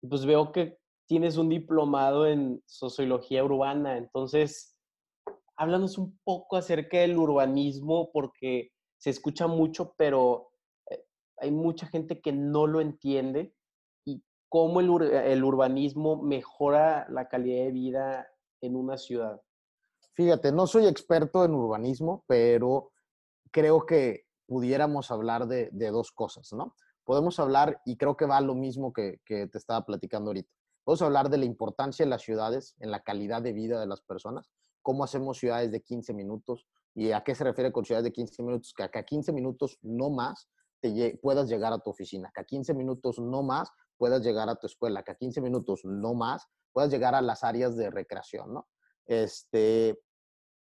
Pues 0.08 0.26
veo 0.26 0.52
que 0.52 0.78
tienes 1.08 1.38
un 1.38 1.50
diplomado 1.50 2.28
en 2.28 2.62
sociología 2.66 3.44
urbana, 3.44 3.98
entonces 3.98 4.76
háblanos 5.58 5.98
un 5.98 6.18
poco 6.24 6.58
acerca 6.58 6.98
del 7.00 7.18
urbanismo, 7.18 8.12
porque 8.12 8.72
se 8.98 9.10
escucha 9.10 9.48
mucho, 9.48 9.94
pero 9.98 10.52
eh, 10.90 11.04
hay 11.38 11.52
mucha 11.52 11.88
gente 11.88 12.22
que 12.22 12.32
no 12.32 12.68
lo 12.68 12.82
entiende 12.82 13.54
y 14.06 14.24
cómo 14.50 14.80
el, 14.80 15.02
el 15.12 15.44
urbanismo 15.44 16.22
mejora 16.22 17.08
la 17.10 17.28
calidad 17.28 17.66
de 17.66 17.72
vida 17.72 18.28
en 18.62 18.76
una 18.76 18.98
ciudad. 18.98 19.42
Fíjate, 20.16 20.52
no 20.52 20.66
soy 20.66 20.88
experto 20.88 21.44
en 21.44 21.54
urbanismo, 21.54 22.24
pero 22.26 22.92
creo 23.52 23.86
que 23.86 24.24
pudiéramos 24.48 25.12
hablar 25.12 25.48
de, 25.48 25.70
de, 25.74 25.92
dos 25.92 26.12
cosas, 26.12 26.54
¿no? 26.54 26.74
Podemos 27.04 27.40
hablar, 27.40 27.82
y 27.86 27.98
creo 27.98 28.16
que 28.16 28.26
va 28.26 28.40
lo 28.40 28.56
mismo 28.56 28.94
que, 28.94 29.20
que, 29.26 29.48
te 29.48 29.58
estaba 29.58 29.86
platicando 29.86 30.30
ahorita, 30.30 30.50
podemos 30.84 31.02
hablar 31.02 31.30
de 31.30 31.38
la 31.38 31.46
importancia 31.46 32.06
de 32.06 32.10
las 32.10 32.22
ciudades 32.22 32.76
en 32.80 32.92
la 32.92 33.02
calidad 33.02 33.42
de 33.42 33.54
vida 33.54 33.80
de 33.80 33.88
las 33.88 34.02
personas, 34.02 34.50
cómo 34.82 35.04
hacemos 35.04 35.38
ciudades 35.38 35.72
de 35.72 35.82
15 35.82 36.14
minutos 36.14 36.66
y 36.94 37.12
a 37.12 37.24
qué 37.24 37.36
se 37.36 37.44
refiere 37.44 37.72
con 37.72 37.84
ciudades 37.84 38.06
de 38.06 38.14
15 38.14 38.44
minutos, 38.44 38.74
que 38.74 38.84
a 38.84 39.04
15 39.04 39.34
minutos 39.34 39.78
no 39.82 40.10
más 40.10 40.48
te 40.80 41.20
puedas 41.22 41.50
llegar 41.50 41.74
a 41.74 41.80
tu 41.80 41.90
oficina, 41.90 42.32
que 42.34 42.42
a 42.42 42.46
15 42.46 42.74
minutos 42.74 43.20
no 43.20 43.44
más 43.44 43.70
puedas 43.98 44.22
llegar 44.22 44.48
a 44.48 44.56
tu 44.56 44.68
escuela, 44.68 45.04
que 45.04 45.12
a 45.12 45.16
15 45.16 45.42
minutos 45.42 45.82
no 45.84 46.14
más 46.14 46.48
puedas 46.72 46.92
llegar 46.92 47.16
a 47.16 47.22
las 47.22 47.44
áreas 47.44 47.76
de 47.76 47.90
recreación, 47.90 48.54
¿no? 48.54 48.68
Este, 49.06 50.00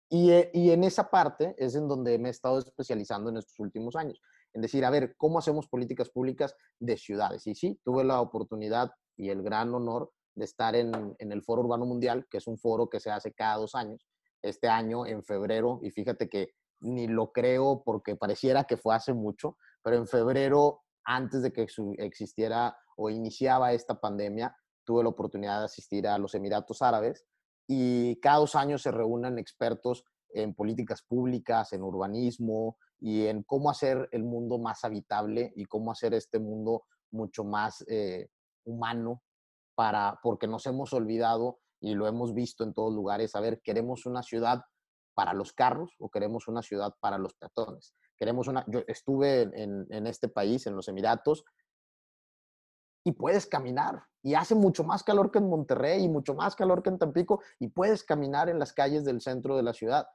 y, 0.08 0.30
eh, 0.30 0.50
y, 0.54 0.70
en 0.70 0.84
esa 0.84 1.10
parte 1.10 1.54
es 1.58 1.74
en 1.74 1.88
donde 1.88 2.18
me 2.18 2.28
he 2.28 2.30
estado 2.30 2.58
especializando 2.58 3.30
en 3.30 3.36
estos 3.36 3.58
últimos 3.58 3.96
años, 3.96 4.20
en 4.54 4.62
decir, 4.62 4.84
a 4.84 4.90
ver, 4.90 5.14
¿cómo 5.16 5.38
hacemos 5.38 5.68
políticas 5.68 6.08
públicas 6.08 6.54
de 6.78 6.96
ciudades? 6.96 7.46
Y 7.46 7.54
sí, 7.54 7.80
tuve 7.84 8.04
la 8.04 8.20
oportunidad 8.20 8.90
y 9.16 9.30
el 9.30 9.42
gran 9.42 9.74
honor 9.74 10.10
de 10.34 10.44
estar 10.44 10.74
en, 10.76 11.16
en, 11.18 11.32
el 11.32 11.42
Foro 11.42 11.62
Urbano 11.62 11.84
Mundial, 11.84 12.26
que 12.30 12.38
es 12.38 12.46
un 12.46 12.58
foro 12.58 12.88
que 12.88 13.00
se 13.00 13.10
hace 13.10 13.32
cada 13.32 13.56
dos 13.56 13.74
años. 13.74 14.06
Este 14.40 14.68
año, 14.68 15.04
en 15.04 15.24
febrero, 15.24 15.80
y 15.82 15.90
fíjate 15.90 16.28
que 16.28 16.54
ni 16.80 17.08
lo 17.08 17.32
creo 17.32 17.82
porque 17.84 18.16
pareciera 18.16 18.64
que 18.64 18.76
fue 18.76 18.94
hace 18.94 19.12
mucho, 19.12 19.56
pero 19.82 19.96
en 19.96 20.06
febrero, 20.06 20.82
antes 21.04 21.42
de 21.42 21.52
que 21.52 21.66
existiera 21.98 22.76
o 22.96 23.10
iniciaba 23.10 23.72
esta 23.72 24.00
pandemia, 24.00 24.56
tuve 24.84 25.02
la 25.02 25.08
oportunidad 25.08 25.58
de 25.58 25.64
asistir 25.66 26.06
a 26.06 26.18
los 26.18 26.34
Emiratos 26.34 26.82
Árabes 26.82 27.26
y 27.68 28.16
cada 28.16 28.38
dos 28.38 28.54
años 28.56 28.82
se 28.82 28.90
reúnen 28.90 29.38
expertos 29.38 30.02
en 30.30 30.54
políticas 30.54 31.02
públicas, 31.02 31.72
en 31.74 31.82
urbanismo 31.82 32.78
y 32.98 33.26
en 33.26 33.42
cómo 33.42 33.70
hacer 33.70 34.08
el 34.10 34.24
mundo 34.24 34.58
más 34.58 34.84
habitable 34.84 35.52
y 35.54 35.66
cómo 35.66 35.92
hacer 35.92 36.14
este 36.14 36.38
mundo 36.38 36.84
mucho 37.10 37.44
más 37.44 37.84
eh, 37.88 38.28
humano 38.64 39.22
para, 39.74 40.18
porque 40.22 40.46
nos 40.46 40.66
hemos 40.66 40.92
olvidado 40.94 41.60
y 41.80 41.94
lo 41.94 42.08
hemos 42.08 42.34
visto 42.34 42.64
en 42.64 42.72
todos 42.72 42.92
lugares, 42.92 43.36
a 43.36 43.40
ver, 43.40 43.60
queremos 43.62 44.06
una 44.06 44.22
ciudad 44.22 44.62
para 45.14 45.34
los 45.34 45.52
carros 45.52 45.94
o 45.98 46.10
queremos 46.10 46.48
una 46.48 46.62
ciudad 46.62 46.94
para 47.00 47.18
los 47.18 47.34
peatones. 47.34 47.94
Queremos 48.16 48.48
una, 48.48 48.64
yo 48.66 48.80
estuve 48.88 49.42
en, 49.42 49.86
en 49.90 50.06
este 50.06 50.28
país, 50.28 50.66
en 50.66 50.74
los 50.74 50.88
Emiratos, 50.88 51.44
y 53.08 53.12
puedes 53.12 53.46
caminar. 53.46 54.04
Y 54.22 54.34
hace 54.34 54.54
mucho 54.54 54.84
más 54.84 55.02
calor 55.02 55.30
que 55.30 55.38
en 55.38 55.48
Monterrey 55.48 56.04
y 56.04 56.08
mucho 56.10 56.34
más 56.34 56.54
calor 56.54 56.82
que 56.82 56.90
en 56.90 56.98
Tampico 56.98 57.40
y 57.58 57.68
puedes 57.68 58.04
caminar 58.04 58.50
en 58.50 58.58
las 58.58 58.74
calles 58.74 59.02
del 59.02 59.22
centro 59.22 59.56
de 59.56 59.62
la 59.62 59.72
ciudad. 59.72 60.06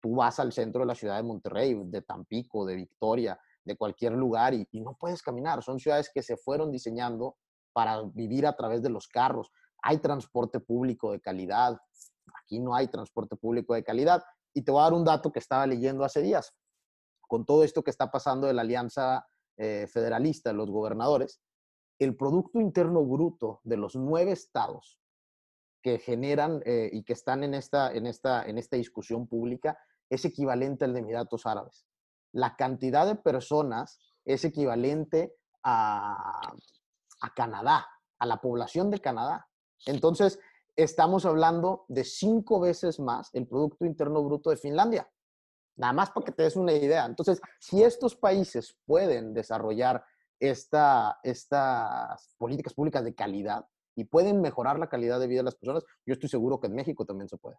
Tú 0.00 0.14
vas 0.14 0.38
al 0.38 0.52
centro 0.52 0.82
de 0.82 0.86
la 0.86 0.94
ciudad 0.94 1.16
de 1.16 1.24
Monterrey, 1.24 1.76
de 1.86 2.00
Tampico, 2.02 2.64
de 2.64 2.76
Victoria, 2.76 3.40
de 3.64 3.76
cualquier 3.76 4.12
lugar 4.12 4.54
y, 4.54 4.68
y 4.70 4.80
no 4.80 4.96
puedes 4.96 5.20
caminar. 5.20 5.64
Son 5.64 5.80
ciudades 5.80 6.10
que 6.14 6.22
se 6.22 6.36
fueron 6.36 6.70
diseñando 6.70 7.36
para 7.72 8.02
vivir 8.02 8.46
a 8.46 8.54
través 8.54 8.82
de 8.82 8.90
los 8.90 9.08
carros. 9.08 9.50
Hay 9.82 9.98
transporte 9.98 10.60
público 10.60 11.10
de 11.10 11.20
calidad. 11.20 11.76
Aquí 12.44 12.60
no 12.60 12.76
hay 12.76 12.86
transporte 12.86 13.34
público 13.34 13.74
de 13.74 13.82
calidad. 13.82 14.22
Y 14.54 14.62
te 14.62 14.70
voy 14.70 14.80
a 14.82 14.84
dar 14.84 14.92
un 14.92 15.04
dato 15.04 15.32
que 15.32 15.40
estaba 15.40 15.66
leyendo 15.66 16.04
hace 16.04 16.22
días. 16.22 16.54
Con 17.20 17.44
todo 17.44 17.64
esto 17.64 17.82
que 17.82 17.90
está 17.90 18.12
pasando 18.12 18.46
de 18.46 18.54
la 18.54 18.62
alianza 18.62 19.26
eh, 19.56 19.88
federalista, 19.88 20.52
los 20.52 20.70
gobernadores, 20.70 21.40
el 21.98 22.16
Producto 22.16 22.60
Interno 22.60 23.04
Bruto 23.04 23.60
de 23.64 23.76
los 23.76 23.96
nueve 23.96 24.32
estados 24.32 25.00
que 25.82 25.98
generan 25.98 26.62
eh, 26.64 26.90
y 26.92 27.04
que 27.04 27.12
están 27.12 27.44
en 27.44 27.54
esta, 27.54 27.92
en, 27.92 28.06
esta, 28.06 28.44
en 28.44 28.58
esta 28.58 28.76
discusión 28.76 29.26
pública 29.26 29.78
es 30.10 30.24
equivalente 30.24 30.84
al 30.84 30.94
de 30.94 31.00
Emiratos 31.00 31.46
Árabes. 31.46 31.86
La 32.32 32.56
cantidad 32.56 33.06
de 33.06 33.16
personas 33.16 33.98
es 34.24 34.44
equivalente 34.44 35.34
a, 35.62 36.52
a 37.20 37.34
Canadá, 37.34 37.86
a 38.18 38.26
la 38.26 38.40
población 38.40 38.90
de 38.90 39.00
Canadá. 39.00 39.48
Entonces, 39.86 40.38
estamos 40.76 41.26
hablando 41.26 41.84
de 41.88 42.04
cinco 42.04 42.60
veces 42.60 43.00
más 43.00 43.30
el 43.32 43.46
Producto 43.46 43.84
Interno 43.84 44.22
Bruto 44.22 44.50
de 44.50 44.56
Finlandia. 44.56 45.10
Nada 45.76 45.92
más 45.92 46.10
para 46.10 46.24
que 46.24 46.32
te 46.32 46.42
des 46.42 46.56
una 46.56 46.72
idea. 46.72 47.04
Entonces, 47.04 47.40
si 47.60 47.82
estos 47.82 48.16
países 48.16 48.76
pueden 48.84 49.32
desarrollar 49.32 50.04
esta, 50.40 51.18
estas 51.22 52.34
políticas 52.38 52.74
públicas 52.74 53.04
de 53.04 53.14
calidad 53.14 53.66
y 53.94 54.04
pueden 54.04 54.40
mejorar 54.40 54.78
la 54.78 54.88
calidad 54.88 55.18
de 55.18 55.26
vida 55.26 55.40
de 55.40 55.44
las 55.44 55.56
personas, 55.56 55.84
yo 56.06 56.12
estoy 56.12 56.28
seguro 56.28 56.60
que 56.60 56.68
en 56.68 56.74
México 56.74 57.04
también 57.04 57.28
se 57.28 57.36
puede. 57.36 57.56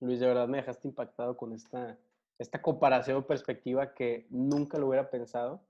Luis, 0.00 0.20
de 0.20 0.26
verdad 0.26 0.48
me 0.48 0.58
dejaste 0.58 0.88
impactado 0.88 1.36
con 1.36 1.52
esta, 1.52 1.98
esta 2.38 2.62
comparación 2.62 3.16
o 3.16 3.26
perspectiva 3.26 3.94
que 3.94 4.26
nunca 4.30 4.78
lo 4.78 4.88
hubiera 4.88 5.10
pensado. 5.10 5.64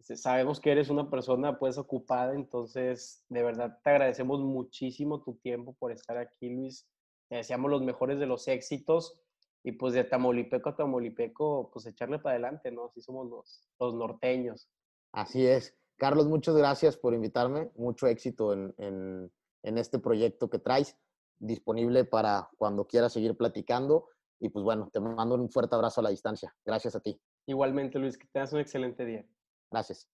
Sabemos 0.00 0.58
que 0.58 0.72
eres 0.72 0.90
una 0.90 1.08
persona 1.08 1.58
pues 1.58 1.78
ocupada, 1.78 2.34
entonces 2.34 3.24
de 3.28 3.44
verdad 3.44 3.78
te 3.84 3.90
agradecemos 3.90 4.40
muchísimo 4.40 5.22
tu 5.22 5.34
tiempo 5.34 5.74
por 5.74 5.92
estar 5.92 6.16
aquí, 6.18 6.50
Luis. 6.50 6.88
Te 7.28 7.36
deseamos 7.36 7.70
los 7.70 7.82
mejores 7.82 8.18
de 8.18 8.26
los 8.26 8.48
éxitos 8.48 9.20
y 9.62 9.72
pues 9.72 9.94
de 9.94 10.02
Tamaulipeco 10.02 10.70
a 10.70 10.76
Tamaulipeco, 10.76 11.70
pues 11.72 11.86
echarle 11.86 12.18
para 12.18 12.34
adelante, 12.34 12.72
¿no? 12.72 12.86
Así 12.86 13.00
somos 13.00 13.28
los, 13.28 13.68
los 13.78 13.94
norteños. 13.94 14.68
Así 15.12 15.46
es. 15.46 15.76
Carlos, 15.96 16.26
muchas 16.26 16.56
gracias 16.56 16.96
por 16.96 17.14
invitarme. 17.14 17.70
Mucho 17.76 18.06
éxito 18.06 18.52
en, 18.52 18.74
en, 18.78 19.78
este 19.78 19.98
proyecto 19.98 20.50
que 20.50 20.58
traes, 20.58 20.96
disponible 21.38 22.04
para 22.04 22.50
cuando 22.56 22.86
quieras 22.86 23.12
seguir 23.12 23.36
platicando. 23.36 24.08
Y 24.40 24.48
pues 24.48 24.64
bueno, 24.64 24.90
te 24.92 24.98
mando 24.98 25.36
un 25.36 25.50
fuerte 25.50 25.76
abrazo 25.76 26.00
a 26.00 26.04
la 26.04 26.10
distancia. 26.10 26.54
Gracias 26.64 26.96
a 26.96 27.00
ti. 27.00 27.20
Igualmente, 27.46 27.98
Luis, 27.98 28.18
que 28.18 28.26
tengas 28.32 28.52
un 28.52 28.60
excelente 28.60 29.04
día. 29.04 29.24
Gracias. 29.70 30.08